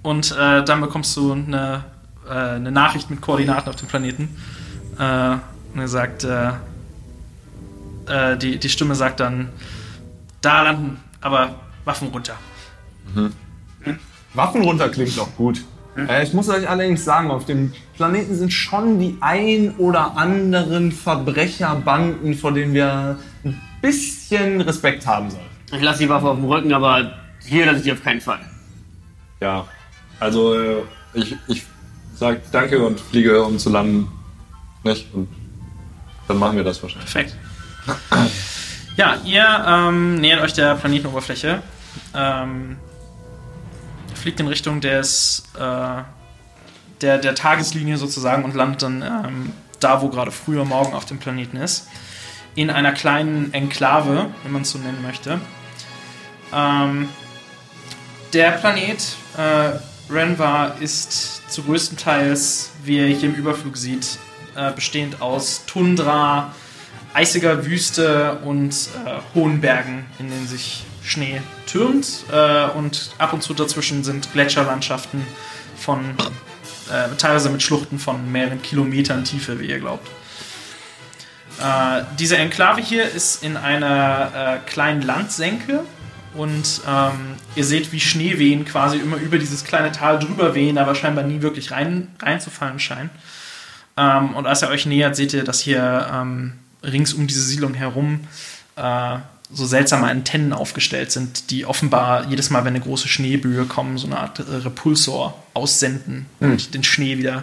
[0.02, 1.84] und äh, dann bekommst du eine,
[2.30, 4.36] äh, eine Nachricht mit Koordinaten auf dem Planeten.
[4.98, 5.36] Äh,
[5.74, 6.50] und er sagt, äh,
[8.06, 9.50] äh, die, die Stimme sagt dann,
[10.40, 12.34] da landen, aber Waffen runter.
[14.34, 15.64] Waffen runter klingt doch gut.
[15.96, 20.92] Äh, ich muss euch allerdings sagen, auf dem Planeten sind schon die ein oder anderen
[20.92, 25.42] Verbrecherbanden, vor denen wir ein bisschen Respekt haben sollen.
[25.72, 27.12] Ich lasse die Waffe auf dem Rücken, aber
[27.44, 28.40] hier lasse ich die auf keinen Fall.
[29.40, 29.66] Ja,
[30.18, 30.82] also äh,
[31.14, 31.64] ich, ich
[32.20, 34.06] sag danke und fliege, um zu landen.
[34.84, 35.12] Nicht?
[35.14, 35.28] Und
[36.28, 37.10] dann machen wir das wahrscheinlich.
[37.10, 37.36] Perfekt.
[38.96, 41.62] Ja, ihr ähm, nähert euch der Planetenoberfläche.
[42.14, 42.76] Ähm,
[44.14, 46.02] fliegt in Richtung des, äh,
[47.00, 51.18] der, der Tageslinie sozusagen und landet dann ähm, da, wo gerade früher Morgen auf dem
[51.18, 51.88] Planeten ist.
[52.54, 55.40] In einer kleinen Enklave, wenn man es so nennen möchte.
[56.52, 57.08] Ähm,
[58.34, 59.78] der Planet äh,
[60.10, 64.18] Renvar ist zu größtenteils, wie ihr hier im Überflug seht,
[64.56, 66.54] äh, bestehend aus Tundra,
[67.14, 72.24] eisiger Wüste und äh, hohen Bergen, in denen sich Schnee türmt.
[72.32, 75.26] Äh, und ab und zu dazwischen sind Gletscherlandschaften
[75.76, 76.14] von
[76.90, 80.08] äh, teilweise mit Schluchten von mehreren Kilometern Tiefe, wie ihr glaubt.
[81.60, 85.84] Äh, diese Enklave hier ist in einer äh, kleinen Landsenke
[86.34, 90.94] und ähm, ihr seht, wie Schneewehen quasi immer über dieses kleine Tal drüber wehen, aber
[90.94, 93.10] scheinbar nie wirklich rein, reinzufallen scheinen.
[93.96, 96.52] Ähm, und als ihr euch nähert, seht ihr, dass hier ähm,
[96.82, 98.20] rings um diese Siedlung herum
[98.76, 99.18] äh,
[99.52, 104.06] so seltsame Antennen aufgestellt sind, die offenbar jedes Mal, wenn eine große Schneeböe kommen, so
[104.06, 107.42] eine Art äh, Repulsor aussenden und den Schnee wieder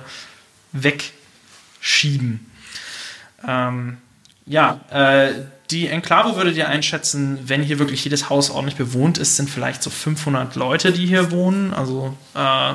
[0.71, 2.49] wegschieben.
[3.45, 3.97] Ähm,
[4.47, 5.33] ja, äh,
[5.69, 9.83] die Enklave würdet ihr einschätzen, wenn hier wirklich jedes Haus ordentlich bewohnt ist, sind vielleicht
[9.83, 11.73] so 500 Leute, die hier wohnen.
[11.73, 12.73] Also äh,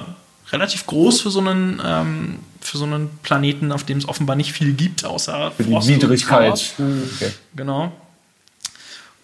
[0.53, 4.53] relativ groß für so einen ähm, für so einen Planeten, auf dem es offenbar nicht
[4.53, 6.27] viel gibt, außer Für die Frost.
[6.27, 6.75] Chaos.
[6.79, 7.33] Okay.
[7.57, 7.93] Genau.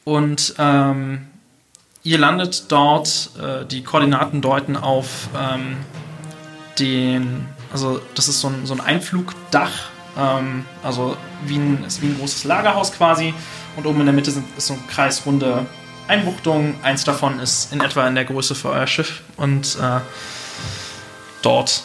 [0.05, 1.27] Und ähm,
[2.03, 5.77] ihr landet dort, äh, die Koordinaten deuten auf ähm,
[6.79, 11.17] den, also das ist so ein, so ein Einflugdach, ähm, also
[11.47, 13.35] wie ein, ist wie ein großes Lagerhaus quasi.
[13.77, 15.67] Und oben in der Mitte sind, ist so eine kreisrunde
[16.09, 16.75] Einbuchtung.
[16.83, 19.23] Eins davon ist in etwa in der Größe für euer Schiff.
[19.37, 20.01] Und äh,
[21.43, 21.85] dort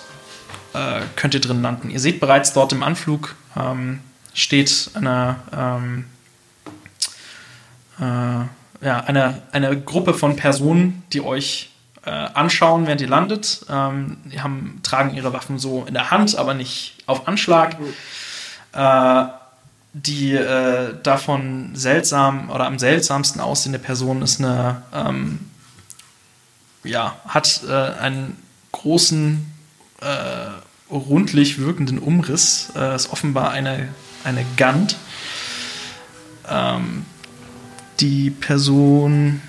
[0.73, 1.89] äh, könnt ihr drin landen.
[1.89, 3.99] Ihr seht bereits dort im Anflug ähm,
[4.33, 6.05] steht eine, ähm,
[7.99, 11.69] äh, ja, eine, eine Gruppe von Personen, die euch
[12.05, 13.65] äh, anschauen, während ihr landet.
[13.69, 17.77] Ähm, die haben, tragen ihre Waffen so in der Hand, aber nicht auf Anschlag.
[18.73, 19.25] Äh,
[19.93, 25.39] die äh, davon seltsam oder am seltsamsten aussehende Person ist eine ähm,
[26.83, 28.37] ja, hat äh, einen
[28.71, 29.45] großen,
[30.01, 32.71] äh, rundlich wirkenden Umriss.
[32.75, 33.89] Äh, ist offenbar eine,
[34.23, 34.97] eine Gant.
[36.49, 37.05] Ähm,
[37.99, 39.41] die Person,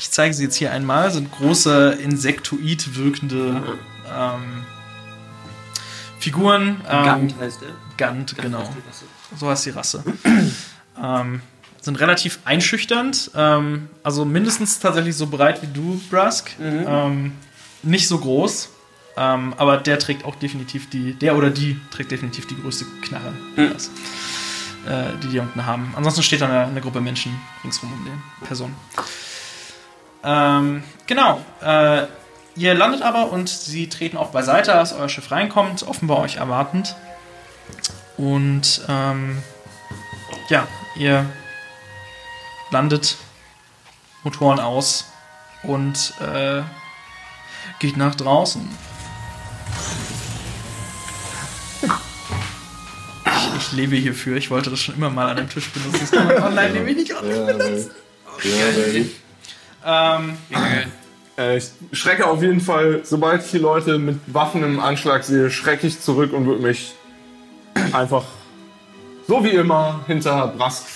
[0.00, 3.62] ich zeige sie jetzt hier einmal, sind große, insektoid wirkende
[4.10, 4.64] ähm,
[6.18, 6.80] Figuren.
[6.88, 7.68] Ähm, Gant heißt er.
[7.98, 8.64] Gant, genau.
[9.36, 10.02] So heißt die Rasse.
[11.02, 11.42] ähm,
[11.82, 13.30] sind relativ einschüchternd.
[13.34, 16.50] Ähm, also mindestens tatsächlich so breit wie du, Brusk.
[16.58, 17.32] Ähm,
[17.82, 18.70] nicht so groß.
[19.18, 23.34] Ähm, aber der trägt auch definitiv die, der oder die trägt definitiv die größte Knarre,
[23.54, 23.88] das,
[24.86, 25.92] äh, die die unten haben.
[25.94, 28.74] Ansonsten steht da eine, eine Gruppe Menschen ringsrum um die Person.
[30.22, 31.40] Ähm, genau.
[31.62, 32.06] Äh,
[32.56, 36.96] ihr landet aber und sie treten auch beiseite, als euer Schiff reinkommt, offenbar euch erwartend.
[38.16, 39.42] Und ähm,
[40.48, 40.66] ja,
[40.96, 41.24] ihr
[42.70, 43.16] landet,
[44.22, 45.06] Motoren aus
[45.62, 46.62] und äh,
[47.78, 48.68] geht nach draußen.
[53.24, 54.36] Ich, ich lebe hierfür.
[54.36, 56.00] Ich wollte das schon immer mal an dem Tisch benutzen.
[56.00, 57.90] Das kann man online nämlich nicht nicht benutzen.
[59.84, 60.36] Ähm,
[61.40, 65.50] Äh, ich schrecke auf jeden Fall, sobald ich die Leute mit Waffen im Anschlag sehe,
[65.50, 66.92] schrecke ich zurück und würde mich
[67.92, 68.24] einfach
[69.26, 70.86] so wie immer hinter Brask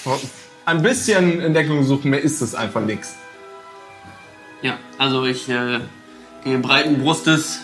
[0.67, 2.11] ein bisschen Entdeckung suchen.
[2.11, 3.15] Mehr ist es einfach nix.
[4.61, 5.81] Ja, also ich äh,
[6.43, 7.61] gehe breiten Brustes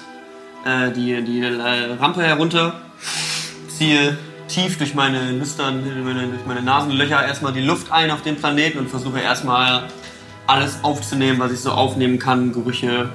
[0.64, 2.81] äh, die, die äh, Rampe herunter,
[3.68, 4.16] ziehe
[4.49, 8.37] tief durch meine Nüstern, durch meine, durch meine Nasenlöcher erstmal die Luft ein auf dem
[8.37, 9.85] Planeten und versuche erstmal
[10.51, 13.11] alles aufzunehmen, was ich so aufnehmen kann, Gerüche,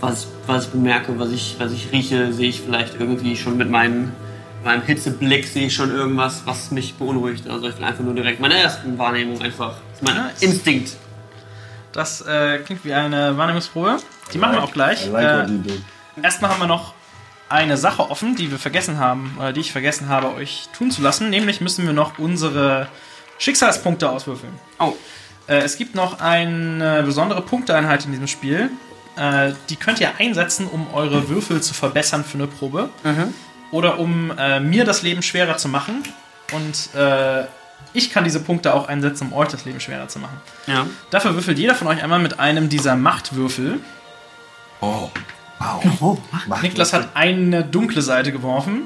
[0.00, 3.70] was, was ich bemerke, was ich, was ich rieche, sehe ich vielleicht irgendwie schon mit
[3.70, 4.12] meinem,
[4.64, 7.48] meinem Hitzeblick sehe ich schon irgendwas, was mich beunruhigt.
[7.48, 10.42] Also ich will einfach nur direkt meine ersten Wahrnehmung einfach, das ist mein Nice.
[10.42, 10.96] Instinkt.
[11.92, 13.98] das äh, klingt wie eine Wahrnehmungsprobe.
[14.32, 15.06] Die machen wir auch gleich.
[15.06, 16.22] Like Äh.
[16.22, 16.94] Erstmal haben wir noch
[17.48, 21.02] eine Sache offen, die wir vergessen haben, äh, die ich vergessen habe, euch tun zu
[21.02, 21.30] lassen.
[21.30, 22.88] Nämlich müssen wir noch unsere
[23.38, 24.52] Schicksalspunkte auswürfeln.
[24.80, 24.94] Oh,
[25.46, 28.70] Äh, es gibt noch eine besondere Punkteeinheit in diesem Spiel.
[29.16, 32.90] Äh, die könnt ihr einsetzen, um eure Würfel zu verbessern für eine Probe.
[33.70, 36.02] Oder um äh, mir das Leben schwerer zu machen.
[36.52, 37.44] Und äh,
[37.92, 40.40] ich kann diese Punkte auch einsetzen, um euch das Leben schwerer zu machen.
[40.66, 40.86] ja.
[41.10, 43.80] Dafür würfelt jeder von euch einmal mit einem dieser Machtwürfel.
[44.80, 45.10] Oh.
[46.00, 46.18] Wow.
[46.46, 48.82] Macht Niklas hat eine dunkle Seite geworfen.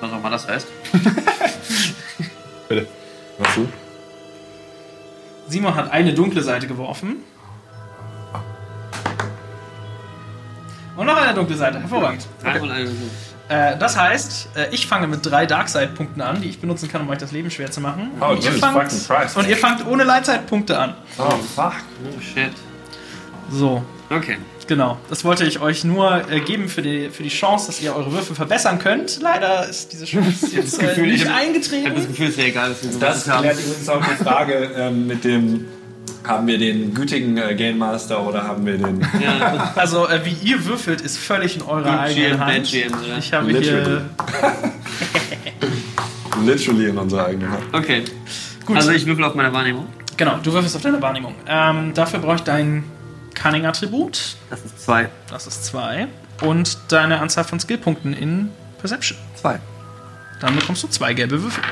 [0.00, 0.66] Was auch immer das heißt.
[2.68, 2.88] Bitte.
[3.38, 3.68] Was du?
[5.50, 7.16] Simon hat eine dunkle Seite geworfen.
[10.96, 11.80] Und noch eine dunkle Seite.
[11.80, 12.26] Hervorragend.
[12.44, 12.88] Eine.
[13.48, 17.08] Äh, das heißt, äh, ich fange mit drei Darkside-Punkten an, die ich benutzen kann, um
[17.08, 18.12] euch das Leben schwer zu machen.
[18.20, 18.92] Oh, und, ihr fangt,
[19.34, 20.94] und ihr fangt ohne Lightside-Punkte an.
[21.18, 21.74] Oh, fuck.
[22.04, 22.52] Oh shit.
[23.50, 23.82] So,
[24.12, 24.38] Okay.
[24.66, 24.98] genau.
[25.08, 28.10] Das wollte ich euch nur äh, geben für die, für die Chance, dass ihr eure
[28.12, 29.20] Würfel verbessern könnt.
[29.22, 32.06] Leider ist diese Chance jetzt äh, Gefühl, nicht ich hab- Ich habe das eingetreten.
[32.08, 33.42] Gefühl, es ist ja egal, dass wir Das haben.
[33.42, 35.66] klärt übrigens auch die Frage ähm, mit dem,
[36.24, 39.00] haben wir den gütigen äh, Game Master oder haben wir den...
[39.22, 42.64] Ja, Also, äh, wie ihr würfelt, ist völlig in eurer Good eigenen GM, Hand.
[42.70, 43.18] GM, oder?
[43.18, 43.84] Ich habe Literally.
[43.84, 44.02] hier.
[46.44, 47.62] literally in unserer eigenen Hand.
[47.72, 48.02] okay.
[48.66, 48.76] Gut.
[48.76, 49.86] Also ich würfel auf meine Wahrnehmung.
[50.16, 51.34] Genau, du würfelst auf deine Wahrnehmung.
[51.48, 52.84] Ähm, dafür brauche ich dein
[53.34, 54.36] Cunning-Attribut.
[54.50, 55.08] Das ist zwei.
[55.28, 56.08] Das ist zwei.
[56.42, 59.18] Und deine Anzahl von Skillpunkten in Perception.
[59.34, 59.60] Zwei.
[60.40, 61.62] Dann bekommst du zwei gelbe Würfel.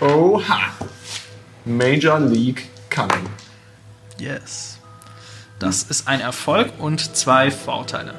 [0.00, 0.58] Oha.
[1.64, 3.28] Major League Cunning.
[4.18, 4.78] Yes.
[5.58, 8.14] Das ist ein Erfolg und zwei Vorteile.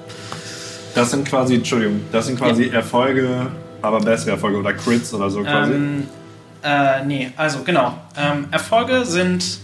[0.93, 3.47] Das sind quasi, Entschuldigung, das sind quasi Erfolge,
[3.81, 5.73] aber bessere Erfolge oder Crits oder so quasi.
[5.73, 6.07] Ähm,
[6.63, 7.97] äh, nee, also genau.
[8.17, 9.59] Ähm, Erfolge sind,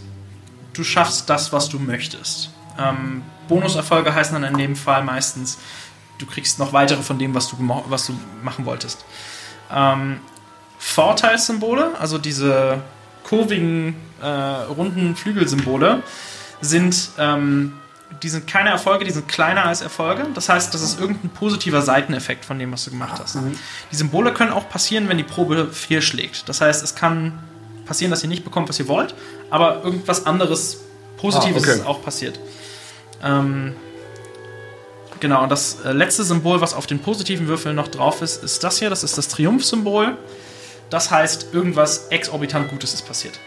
[0.73, 2.51] du schaffst das, was du möchtest.
[2.79, 5.57] Ähm, Bonuserfolge heißen dann in dem Fall meistens,
[6.17, 7.55] du kriegst noch weitere von dem, was du,
[7.87, 8.13] was du
[8.43, 9.03] machen wolltest.
[9.73, 10.19] Ähm,
[10.79, 12.81] Vorteilssymbole, also diese
[13.23, 16.01] kurvigen, äh, runden Flügelsymbole,
[16.59, 17.73] sind, ähm,
[18.21, 20.27] die sind keine Erfolge, die sind kleiner als Erfolge.
[20.33, 23.37] Das heißt, das ist irgendein positiver Seiteneffekt von dem, was du gemacht hast.
[23.91, 26.49] Die Symbole können auch passieren, wenn die Probe fehlschlägt.
[26.49, 27.39] Das heißt, es kann
[27.85, 29.15] passieren, dass ihr nicht bekommt, was ihr wollt,
[29.49, 30.81] aber irgendwas anderes
[31.17, 31.79] Positives Ah, okay.
[31.79, 32.39] ist auch passiert.
[33.23, 33.75] Ähm,
[35.19, 38.63] genau, und das äh, letzte Symbol, was auf den positiven Würfeln noch drauf ist, ist
[38.63, 38.89] das hier.
[38.89, 40.17] Das ist das Triumphsymbol.
[40.91, 43.39] Das heißt, irgendwas exorbitant Gutes ist passiert.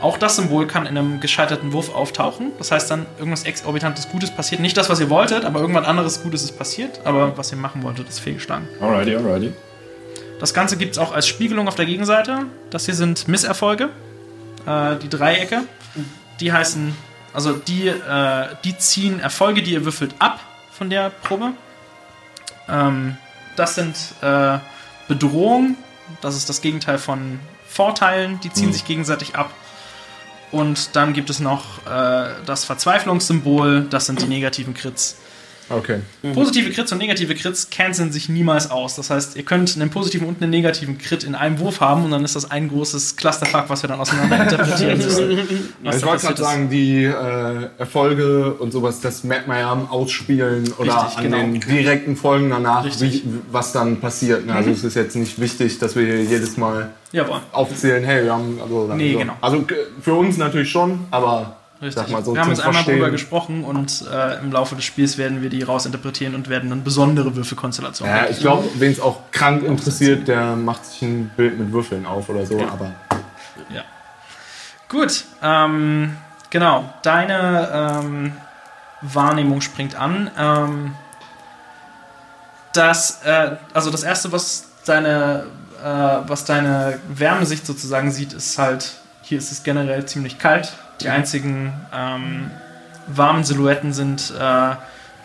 [0.00, 2.52] Auch das Symbol kann in einem gescheiterten Wurf auftauchen.
[2.58, 4.60] Das heißt dann, irgendwas exorbitantes Gutes passiert.
[4.60, 7.00] Nicht das, was ihr wolltet, aber irgendwas anderes Gutes ist passiert.
[7.02, 8.68] Aber was ihr machen wolltet, ist fehlgeschlagen.
[8.80, 9.52] Alrighty, alrighty.
[10.38, 12.46] Das Ganze gibt es auch als Spiegelung auf der Gegenseite.
[12.70, 13.88] Das hier sind Misserfolge.
[14.64, 15.62] Äh, die Dreiecke.
[16.38, 16.94] Die heißen
[17.36, 20.40] Also die, äh, die ziehen Erfolge, die ihr würfelt, ab
[20.72, 21.52] von der Probe.
[22.66, 23.18] Ähm,
[23.56, 24.58] das sind äh,
[25.06, 25.76] Bedrohungen,
[26.22, 29.50] das ist das Gegenteil von Vorteilen, die ziehen sich gegenseitig ab.
[30.50, 35.18] Und dann gibt es noch äh, das Verzweiflungssymbol, das sind die negativen Crits.
[35.68, 35.98] Okay.
[36.32, 38.94] Positive Crits und negative Crits canceln sich niemals aus.
[38.94, 42.12] Das heißt, ihr könnt einen positiven und einen negativen Crit in einem Wurf haben und
[42.12, 45.38] dann ist das ein großes Clusterfuck, was wir dann auseinander interpretieren müssen.
[45.82, 49.90] was ich wollte gerade sagen, die äh, Erfolge und sowas, das merkt man ja am
[49.90, 51.36] Ausspielen oder Richtig, an genau.
[51.38, 54.46] den direkten Folgen danach, wie, was dann passiert.
[54.46, 54.54] Ne?
[54.54, 57.40] Also es ist jetzt nicht wichtig, dass wir hier jedes Mal Jawohl.
[57.52, 58.60] aufzählen, hey, wir haben...
[58.62, 59.18] Also, Nee, so.
[59.18, 59.34] genau.
[59.40, 59.64] Also
[60.00, 61.94] für uns natürlich schon, aber Richtig.
[61.94, 65.18] sag mal so wir haben jetzt einmal drüber gesprochen und äh, im Laufe des Spiels
[65.18, 69.30] werden wir die rausinterpretieren und werden dann besondere Würfelkonstellationen Ja, ich glaube, wen es auch
[69.30, 72.92] krank interessiert, der macht sich ein Bild mit Würfeln auf oder so, aber...
[73.68, 73.82] Ja.
[74.88, 76.16] Gut, ähm,
[76.48, 76.92] genau.
[77.02, 78.32] Deine ähm,
[79.02, 80.30] Wahrnehmung springt an.
[80.38, 80.94] Ähm,
[82.72, 85.46] das, äh, also das erste, was deine,
[85.82, 90.72] äh, was deine Wärmesicht sozusagen sieht, ist halt, hier ist es generell ziemlich kalt.
[91.00, 92.50] Die einzigen ähm,
[93.06, 94.74] warmen Silhouetten sind äh,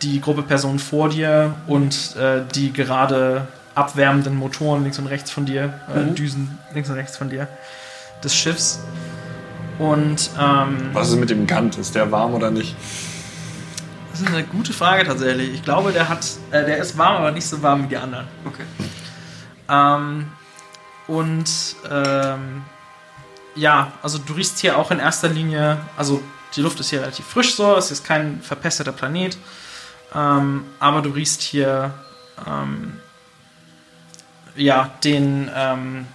[0.01, 5.45] die Gruppe Personen vor dir und äh, die gerade abwärmenden Motoren links und rechts von
[5.45, 7.47] dir, äh, Düsen links und rechts von dir
[8.23, 8.79] des Schiffs.
[9.79, 11.77] Und ähm, Was ist mit dem Gant?
[11.77, 12.75] Ist der warm oder nicht?
[14.11, 15.53] das ist eine gute Frage tatsächlich.
[15.53, 18.27] Ich glaube, der hat, äh, der ist warm, aber nicht so warm wie die anderen.
[18.45, 18.63] Okay.
[19.69, 20.27] Ähm,
[21.07, 22.63] und ähm,
[23.55, 26.21] ja, also du riechst hier auch in erster Linie, also
[26.55, 29.37] die Luft ist hier relativ frisch so, es ist kein verpesteter Planet,
[30.13, 31.93] ähm, aber du riechst hier
[32.47, 32.99] ähm,
[34.55, 36.07] ja den, ähm,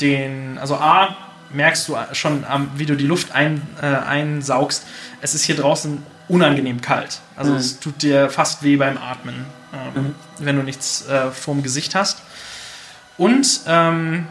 [0.00, 1.16] den, also A,
[1.50, 2.44] merkst du schon,
[2.76, 4.84] wie du die Luft ein, äh, einsaugst,
[5.20, 7.20] es ist hier draußen unangenehm kalt.
[7.36, 11.94] Also es tut dir fast weh beim Atmen, ähm, wenn du nichts äh, vorm Gesicht
[11.94, 12.22] hast.
[13.16, 14.26] Und ähm,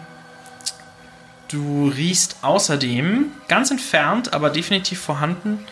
[1.49, 5.65] du riechst außerdem ganz entfernt, aber definitiv vorhanden,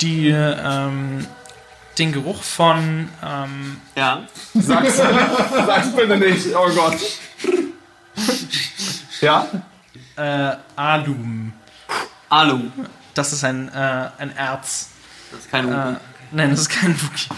[0.00, 1.26] die, ähm,
[1.98, 4.22] den Geruch von ähm, Ja.
[4.54, 4.96] Sag's,
[5.66, 6.98] sag's bitte nicht, oh Gott.
[9.20, 9.46] Ja?
[10.16, 11.52] äh, Alum.
[12.28, 12.60] Alu.
[13.14, 14.90] Das ist ein, äh, ein Erz.
[15.30, 15.94] Das ist kein Äh,
[16.32, 17.28] nein, das ist kein Wookie.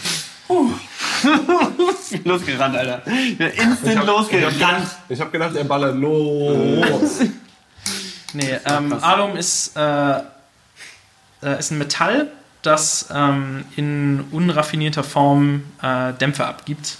[2.24, 3.02] Losgerannt, Alter.
[3.38, 4.86] Ja, instant losgerannt.
[5.08, 7.20] Ich hab gedacht, er ballert los.
[8.32, 10.18] Nee, ähm, Alum ist, äh,
[11.42, 12.28] äh, ist ein Metall,
[12.62, 16.98] das ähm, in unraffinierter Form äh, Dämpfe abgibt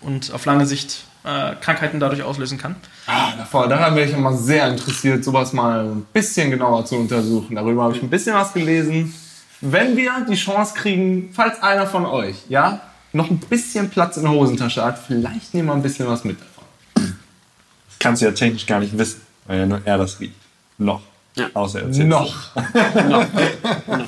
[0.00, 2.76] und auf lange Sicht äh, Krankheiten dadurch auslösen kann.
[3.06, 7.56] Ah, davor, daran wäre ich immer sehr interessiert, sowas mal ein bisschen genauer zu untersuchen.
[7.56, 9.14] Darüber habe ich ein bisschen was gelesen.
[9.60, 12.80] Wenn wir die Chance kriegen, falls einer von euch, ja,
[13.12, 16.36] noch ein bisschen Platz in der Hosentasche hat, vielleicht nehmen wir ein bisschen was mit
[16.38, 16.64] davon.
[16.94, 20.45] Das kannst du ja technisch gar nicht wissen, weil ja nur er das riecht.
[20.78, 21.00] Noch.
[21.36, 21.48] Ja.
[21.54, 22.34] Außer er erzählt Noch.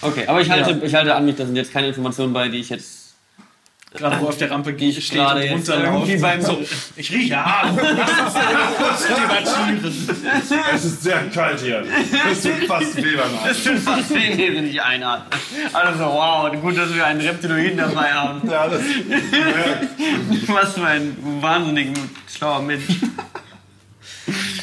[0.00, 0.76] Okay, aber ich halte, Ja.
[0.82, 3.08] ich halte an mich, da sind jetzt keine Informationen bei, die ich jetzt
[3.94, 6.58] Gerade wo auf der Rampe die ich steht gerade und jetzt beim So,
[6.94, 7.78] ich rieche Alum.
[7.96, 9.94] Lass uns debattieren.
[10.74, 11.84] Es ist sehr kalt hier.
[12.30, 13.48] Es tut fast weh beim Atmen.
[13.48, 15.30] Das tut fast weh, wenn ich nicht einatme.
[15.72, 18.46] Also wow, gut, dass wir einen Reptiloiden dabei haben.
[18.50, 18.82] Ja, das,
[20.48, 21.88] Was für ein wahnsinnig
[22.30, 22.84] schlauer Mensch.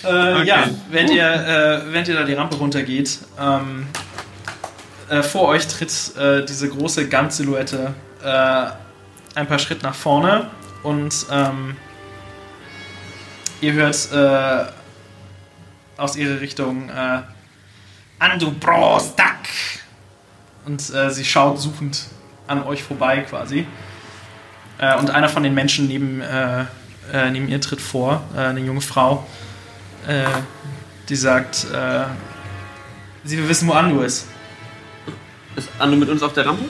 [0.05, 3.87] Äh, Ja, während ihr, äh, während ihr da die Rampe runtergeht, ähm,
[5.09, 7.93] äh, vor euch tritt äh, diese große Gant-Silhouette
[8.23, 8.65] äh,
[9.35, 10.49] ein paar Schritt nach vorne
[10.83, 11.75] und ähm,
[13.61, 14.09] ihr hört
[15.97, 17.21] aus ihrer Richtung äh,
[18.19, 19.47] Andu Brostak!
[20.65, 22.05] Und sie schaut suchend
[22.47, 23.67] an euch vorbei quasi.
[24.99, 26.23] Und einer von den Menschen neben,
[27.31, 29.27] neben ihr tritt vor, eine junge Frau,
[30.07, 30.25] äh,
[31.09, 32.05] die sagt, äh,
[33.23, 34.27] sie will wissen, wo Andu ist.
[35.55, 36.65] Ist Ando mit uns auf der Rampe?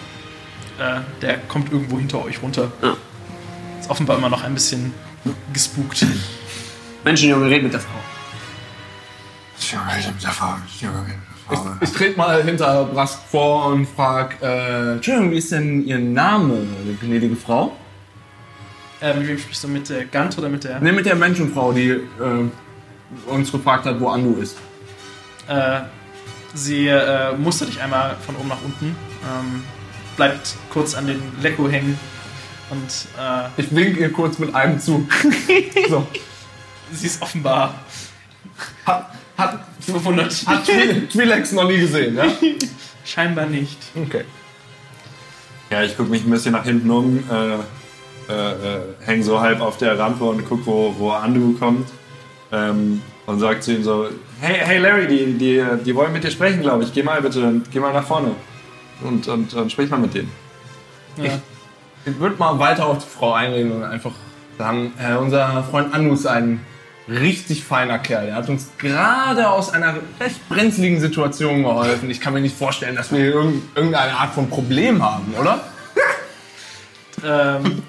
[0.79, 2.71] Äh, der kommt irgendwo hinter euch runter.
[2.81, 2.95] Ja.
[3.79, 4.93] Ist offenbar immer noch ein bisschen
[5.53, 6.05] gespukt.
[7.03, 7.99] Menschenjunge, red mit der Frau.
[11.81, 16.65] Ich trete mal hinter Brask vor und frag, äh, Entschuldigung, wie ist denn Ihr Name,
[16.99, 17.75] gnädige Frau?
[19.01, 19.67] Äh, mit wem sprichst du?
[19.67, 20.79] Mit der Gant oder mit der?
[20.79, 22.01] Ne, mit der Menschenfrau, die äh,
[23.27, 24.57] uns gefragt hat, wo Andu ist.
[25.47, 25.81] Äh,
[26.53, 29.63] sie äh, mustert dich einmal von oben nach unten, ähm,
[30.17, 31.99] bleibt kurz an den Lecko hängen
[32.69, 32.89] und
[33.19, 35.07] äh, Ich wink ihr kurz mit einem zu.
[35.89, 36.07] so.
[36.91, 37.75] sie ist offenbar
[38.85, 40.33] Hat, hat Verwundert.
[40.47, 42.25] Hat Twi- Twi'leks noch nie gesehen, ja?
[43.03, 43.77] Scheinbar nicht.
[43.95, 44.23] Okay.
[45.69, 47.55] Ja, ich gucke mich ein bisschen nach hinten um, äh,
[48.31, 51.87] äh, äh, häng so halb auf der Rampe und guck, wo, wo Andu kommt.
[52.55, 54.07] Ähm, und sagt zu ihm so,
[54.39, 56.93] hey, hey Larry, die, die, die wollen mit dir sprechen, glaube ich.
[56.93, 58.31] Geh mal bitte, geh mal nach vorne.
[59.03, 60.31] Und, und, und sprich mal mit denen.
[61.17, 61.31] Ja.
[62.05, 64.11] Ich würde mal weiter auf die Frau einreden und einfach
[64.59, 66.61] sagen, äh, unser Freund Anu ist ein
[67.09, 68.27] richtig feiner Kerl.
[68.29, 72.09] Er hat uns gerade aus einer recht brenzligen Situation geholfen.
[72.11, 75.61] Ich kann mir nicht vorstellen, dass wir hier irgend- irgendeine Art von Problem haben, oder?
[77.25, 77.81] ähm,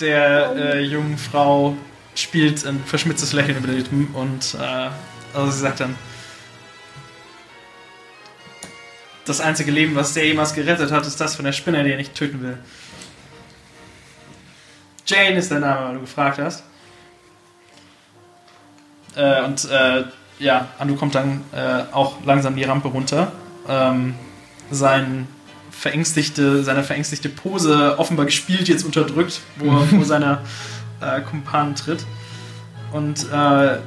[0.00, 1.76] der äh, jungen Frau
[2.20, 4.90] spielt ein verschmitztes Lächeln über die Lippen und äh,
[5.34, 5.94] also sie sagt dann,
[9.24, 11.96] das einzige Leben, was der jemals gerettet hat, ist das von der Spinne, die er
[11.96, 12.58] nicht töten will.
[15.06, 16.64] Jane ist der Name, weil du gefragt hast.
[19.16, 20.04] Äh, und äh,
[20.38, 23.32] ja, Andu kommt dann äh, auch langsam die Rampe runter.
[23.68, 24.14] Ähm,
[24.70, 25.26] sein
[25.70, 30.42] verängstigte, seine verängstigte Pose offenbar gespielt, jetzt unterdrückt, wo er vor seiner
[31.00, 32.04] äh, Kumpanen tritt.
[32.92, 33.78] Und äh,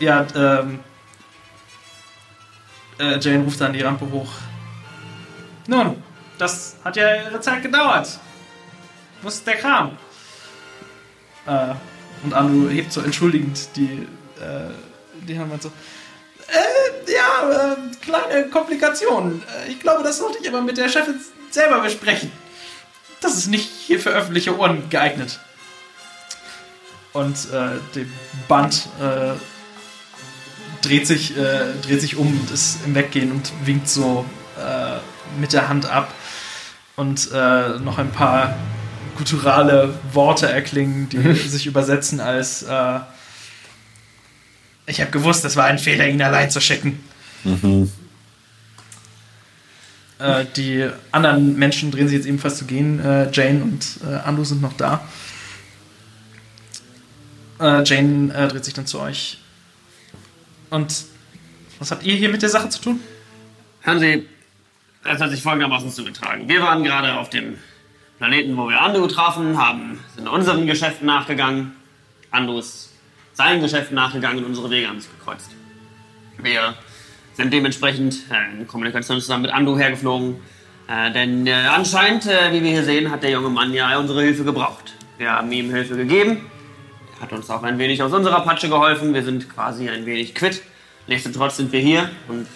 [0.00, 0.80] ja, ähm,
[2.98, 4.30] äh, Jane ruft dann die Rampe hoch.
[5.66, 6.02] Nun,
[6.38, 8.18] das hat ja ihre Zeit gedauert.
[9.22, 9.96] Wo ist der Kram?
[11.46, 11.74] Äh,
[12.24, 14.06] und Anu hebt so entschuldigend die,
[14.40, 14.70] äh,
[15.26, 15.72] die Hand und so.
[16.48, 19.42] Äh, ja, äh, kleine Komplikationen.
[19.42, 21.20] Äh, ich glaube, das sollte ich aber mit der Chefin
[21.50, 22.32] selber besprechen.
[23.20, 25.40] Das ist nicht hier für öffentliche Ohren geeignet.
[27.12, 28.04] Und äh, der
[28.46, 29.32] Band äh,
[30.82, 34.24] dreht, sich, äh, dreht sich um und ist im Weggehen und winkt so
[34.56, 34.98] äh,
[35.40, 36.12] mit der Hand ab.
[36.96, 38.56] Und äh, noch ein paar
[39.16, 43.00] gutturale Worte erklingen, die sich übersetzen als äh,
[44.86, 47.02] Ich habe gewusst, es war ein Fehler, ihn allein zu schicken.
[50.18, 53.00] Äh, die anderen Menschen drehen sich jetzt ebenfalls zu gehen.
[53.00, 55.06] Äh, Jane und äh, Andu sind noch da.
[57.60, 59.38] Äh, Jane äh, dreht sich dann zu euch.
[60.70, 61.04] Und
[61.78, 63.00] was habt ihr hier mit der Sache zu tun?
[63.82, 64.26] Hören Sie,
[65.04, 66.48] es hat sich folgendermaßen zugetragen.
[66.48, 67.58] Wir waren gerade auf dem
[68.18, 71.72] Planeten, wo wir Andu trafen, haben, sind unseren Geschäften nachgegangen.
[72.30, 72.90] Andu ist
[73.32, 75.50] seinen Geschäften nachgegangen und unsere Wege haben sich gekreuzt.
[76.38, 76.74] Wir
[77.38, 80.36] sind dementsprechend äh, in Kommunikation zusammen mit Andu hergeflogen.
[80.88, 84.22] Äh, denn äh, anscheinend, äh, wie wir hier sehen, hat der junge Mann ja unsere
[84.22, 84.92] Hilfe gebraucht.
[85.18, 86.50] Wir haben ihm Hilfe gegeben.
[87.16, 89.14] Er hat uns auch ein wenig aus unserer Patsche geholfen.
[89.14, 90.62] Wir sind quasi ein wenig quitt.
[91.06, 92.48] Nichtsdestotrotz sind wir hier und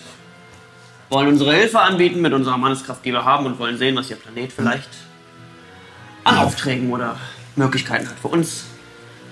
[1.11, 4.17] wollen unsere Hilfe anbieten mit unserer Manneskraft, die wir haben und wollen sehen, was Ihr
[4.17, 4.91] Planet vielleicht
[6.25, 7.17] an Aufträgen oder
[7.55, 8.65] Möglichkeiten hat für uns,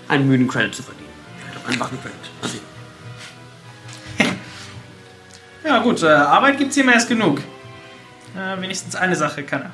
[0.07, 1.11] einen müden Credit zu verdienen.
[1.61, 2.14] Auch einen wachen Credit.
[2.42, 2.70] Mal.
[5.64, 7.40] Ja gut, äh, Arbeit gibt's hier mehr als genug.
[8.36, 9.70] Äh, wenigstens eine Sache kann er.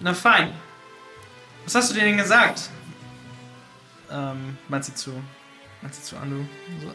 [0.00, 0.52] Na fein.
[1.64, 2.70] Was hast du denen gesagt?
[4.10, 5.10] Ähm, meint sie zu.
[5.82, 6.46] Meint sie zu Andu.
[6.80, 6.88] So.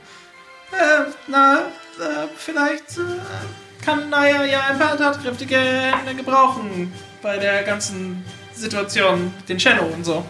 [0.76, 1.59] Äh, na,
[1.99, 9.34] äh, vielleicht äh, kann Naya ja ein paar tatkräftige Hände gebrauchen bei der ganzen Situation
[9.38, 10.26] mit den Shadow und so.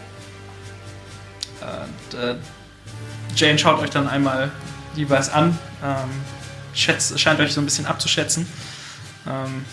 [1.62, 2.36] Und, äh,
[3.36, 4.52] Jane schaut euch dann einmal
[4.96, 5.58] jeweils an.
[5.84, 6.10] Ähm,
[6.74, 8.48] schätzt, scheint euch so ein bisschen abzuschätzen.
[9.28, 9.66] Ähm,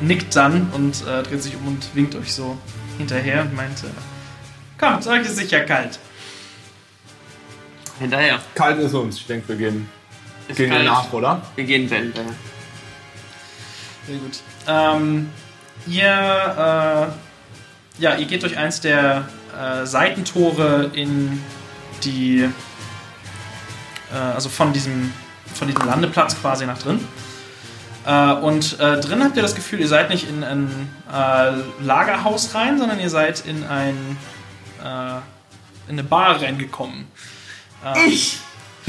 [0.00, 2.58] nickt dann und äh, dreht sich um und winkt euch so
[2.98, 3.86] hinterher und meint, äh,
[4.78, 5.98] kommt, euch ist sicher kalt.
[7.98, 8.40] Hinterher.
[8.54, 9.16] Kalt ist uns.
[9.16, 9.88] Ich denke, wir gehen,
[10.48, 10.84] Ist gehen kalt.
[10.84, 11.42] nach, oder?
[11.54, 12.32] Wir gehen hinterher.
[14.06, 14.38] Sehr gut.
[14.68, 15.30] Ähm,
[15.86, 19.28] ihr, äh, ja, ihr geht durch eins der
[19.58, 21.42] äh, Seitentore in
[22.04, 22.48] die,
[24.12, 25.12] äh, also von diesem,
[25.56, 27.00] von diesem Landeplatz quasi nach drin.
[28.06, 31.52] Äh, und äh, drin habt ihr das Gefühl, ihr seid nicht in ein äh,
[31.82, 34.16] Lagerhaus rein, sondern ihr seid in ein,
[34.82, 35.16] äh,
[35.88, 37.06] in eine Bar reingekommen.
[38.06, 38.38] Ich!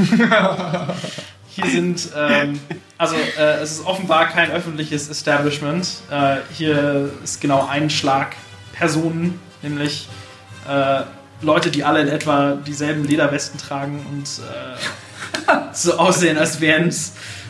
[1.50, 2.60] Hier sind, ähm,
[3.00, 5.88] also äh, es ist offenbar kein öffentliches Establishment.
[6.12, 8.36] Äh, hier ist genau ein Schlag
[8.74, 10.08] Personen, nämlich
[11.42, 14.42] Leute, die alle in etwa dieselben Lederwesten tragen und
[15.74, 16.92] so aussehen, als wären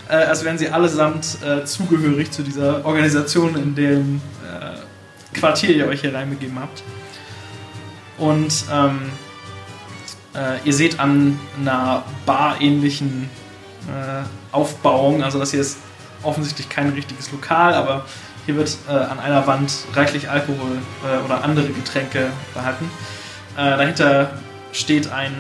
[0.10, 5.88] äh, als wären sie allesamt äh, zugehörig zu dieser Organisation, in dem äh, Quartier ihr
[5.88, 6.84] euch hier reinbegeben habt.
[8.18, 9.12] Und ähm,
[10.34, 13.30] äh, ihr seht an einer barähnlichen
[13.88, 15.78] äh, Aufbauung, also das hier ist
[16.24, 18.06] offensichtlich kein richtiges Lokal, aber
[18.46, 20.78] hier wird äh, an einer Wand reichlich Alkohol
[21.26, 22.90] oder andere Getränke behalten.
[23.56, 24.30] Dahinter
[24.72, 25.34] steht ein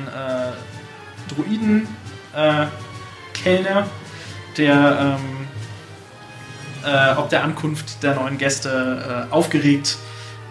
[1.27, 1.87] Druiden,
[2.37, 2.67] äh,
[3.33, 3.87] Kellner,
[4.55, 5.47] der ähm,
[6.85, 9.97] äh, ob der Ankunft der neuen Gäste äh, aufgeregt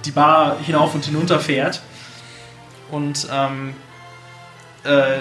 [0.04, 1.82] die Bar hinauf und hinunter fährt.
[2.90, 3.74] Und ähm,
[4.84, 5.18] äh,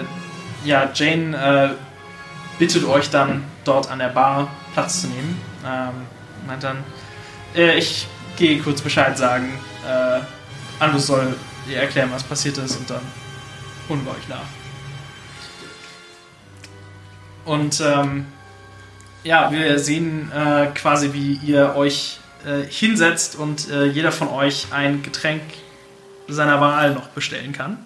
[0.64, 5.40] ja, Jane äh, bittet euch dann dort an der Bar Platz zu nehmen.
[5.64, 6.06] Ähm,
[6.46, 6.84] meint dann,
[7.54, 8.06] äh, ich
[8.36, 9.58] gehe kurz Bescheid sagen.
[9.86, 10.20] Äh,
[10.78, 11.34] Andus soll
[11.68, 13.02] ihr erklären, was passiert ist und dann
[13.88, 14.65] holen wir euch nach.
[17.46, 18.26] Und ähm,
[19.24, 24.66] ja, wir sehen äh, quasi, wie ihr euch äh, hinsetzt und äh, jeder von euch
[24.72, 25.42] ein Getränk
[26.28, 27.78] seiner Wahl noch bestellen kann.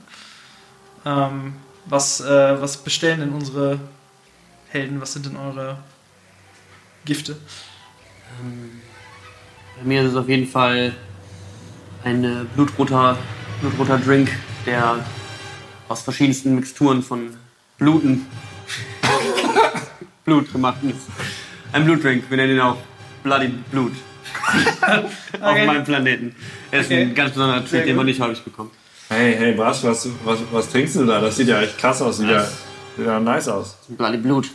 [1.05, 1.55] Ähm,
[1.85, 3.79] was, äh, was bestellen denn unsere
[4.69, 5.01] Helden?
[5.01, 5.79] Was sind denn eure
[7.05, 7.37] Gifte?
[9.77, 10.95] Bei mir ist es auf jeden Fall
[12.05, 13.19] ein äh, blutroter,
[13.61, 14.31] blutroter Drink,
[14.65, 15.05] der
[15.89, 17.37] aus verschiedensten Mixturen von
[17.79, 18.27] Bluten
[20.31, 21.09] Blut gemacht ist.
[21.73, 22.77] Ein Blutdrink, wir nennen ihn auch
[23.25, 23.91] Bloody Blut.
[25.41, 26.37] Auf meinem Planeten.
[26.71, 27.03] Er ist Okay.
[27.03, 28.71] ein ganz besonderer Treat, den man nicht häufig bekommt.
[29.09, 31.21] Hey, hey, was, was, was, was trinkst du da?
[31.21, 32.19] Das sieht ja echt krass aus.
[32.19, 32.45] Sieht ja,
[32.97, 33.77] sieht ja nice aus.
[33.89, 34.49] Bloody Blut.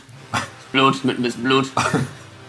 [0.72, 1.70] Blut mit ein bisschen Blut.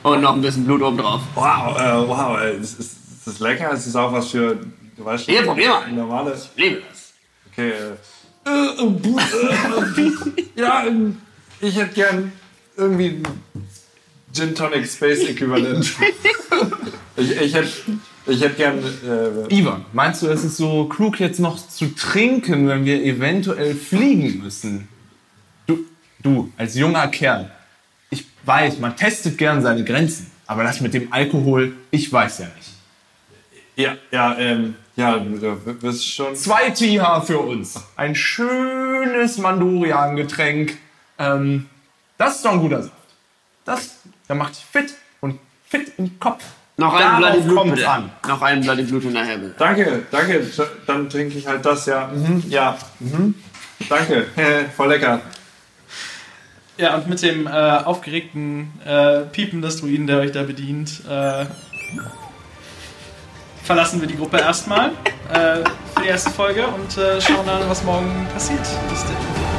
[0.04, 1.20] Und noch ein bisschen Blut obendrauf.
[1.36, 3.72] Wow, äh, wow, ey, ist, ist, ist das lecker?
[3.74, 4.56] Ist das auch was für,
[4.96, 5.92] du weißt schon, Hier, probier mal.
[5.92, 6.34] normale?
[6.34, 7.12] Ich liebe das.
[7.52, 7.98] Okay, äh.
[10.62, 11.18] ja, ähm,
[11.60, 12.32] ich hätte gern
[12.78, 13.24] irgendwie
[14.34, 15.94] Gin Tonic Space Äquivalent.
[17.18, 17.70] ich, ich hätte
[18.28, 22.68] ich hätt gern, äh, Ivan, meinst du, es ist so klug, jetzt noch zu trinken,
[22.68, 24.88] wenn wir eventuell fliegen müssen?
[25.66, 25.86] Du,
[26.22, 27.50] du als junger Kerl,
[28.10, 32.48] ich weiß, man testet gern seine Grenzen, aber das mit dem Alkohol, ich weiß ja
[32.58, 32.72] nicht.
[33.78, 36.36] ja, ja, ähm, ja, du wirst schon.
[36.36, 37.80] Zwei TH für uns.
[37.96, 40.76] Ein schönes Mandorian-Getränk.
[41.20, 41.68] Ähm,
[42.18, 42.94] das ist doch ein guter Saft.
[43.66, 43.98] Das,
[44.28, 46.44] der macht dich fit und fit im Kopf.
[46.78, 47.90] Noch ein Bloody Blut bitte.
[47.90, 48.12] an.
[48.28, 49.56] Noch ein Bloody Blut hinterher bitte.
[49.58, 50.46] Danke, danke,
[50.86, 52.08] dann trinke ich halt das, ja.
[52.08, 53.34] Mhm, ja, mhm.
[53.90, 54.28] Danke,
[54.76, 55.22] voll lecker.
[56.78, 61.46] Ja, und mit dem äh, aufgeregten äh, Piepen des Druiden, der euch da bedient, äh,
[63.64, 64.92] verlassen wir die Gruppe erstmal
[65.34, 65.64] äh,
[65.96, 68.66] für die erste Folge und äh, schauen dann, was morgen passiert.
[68.90, 69.57] Bis denn.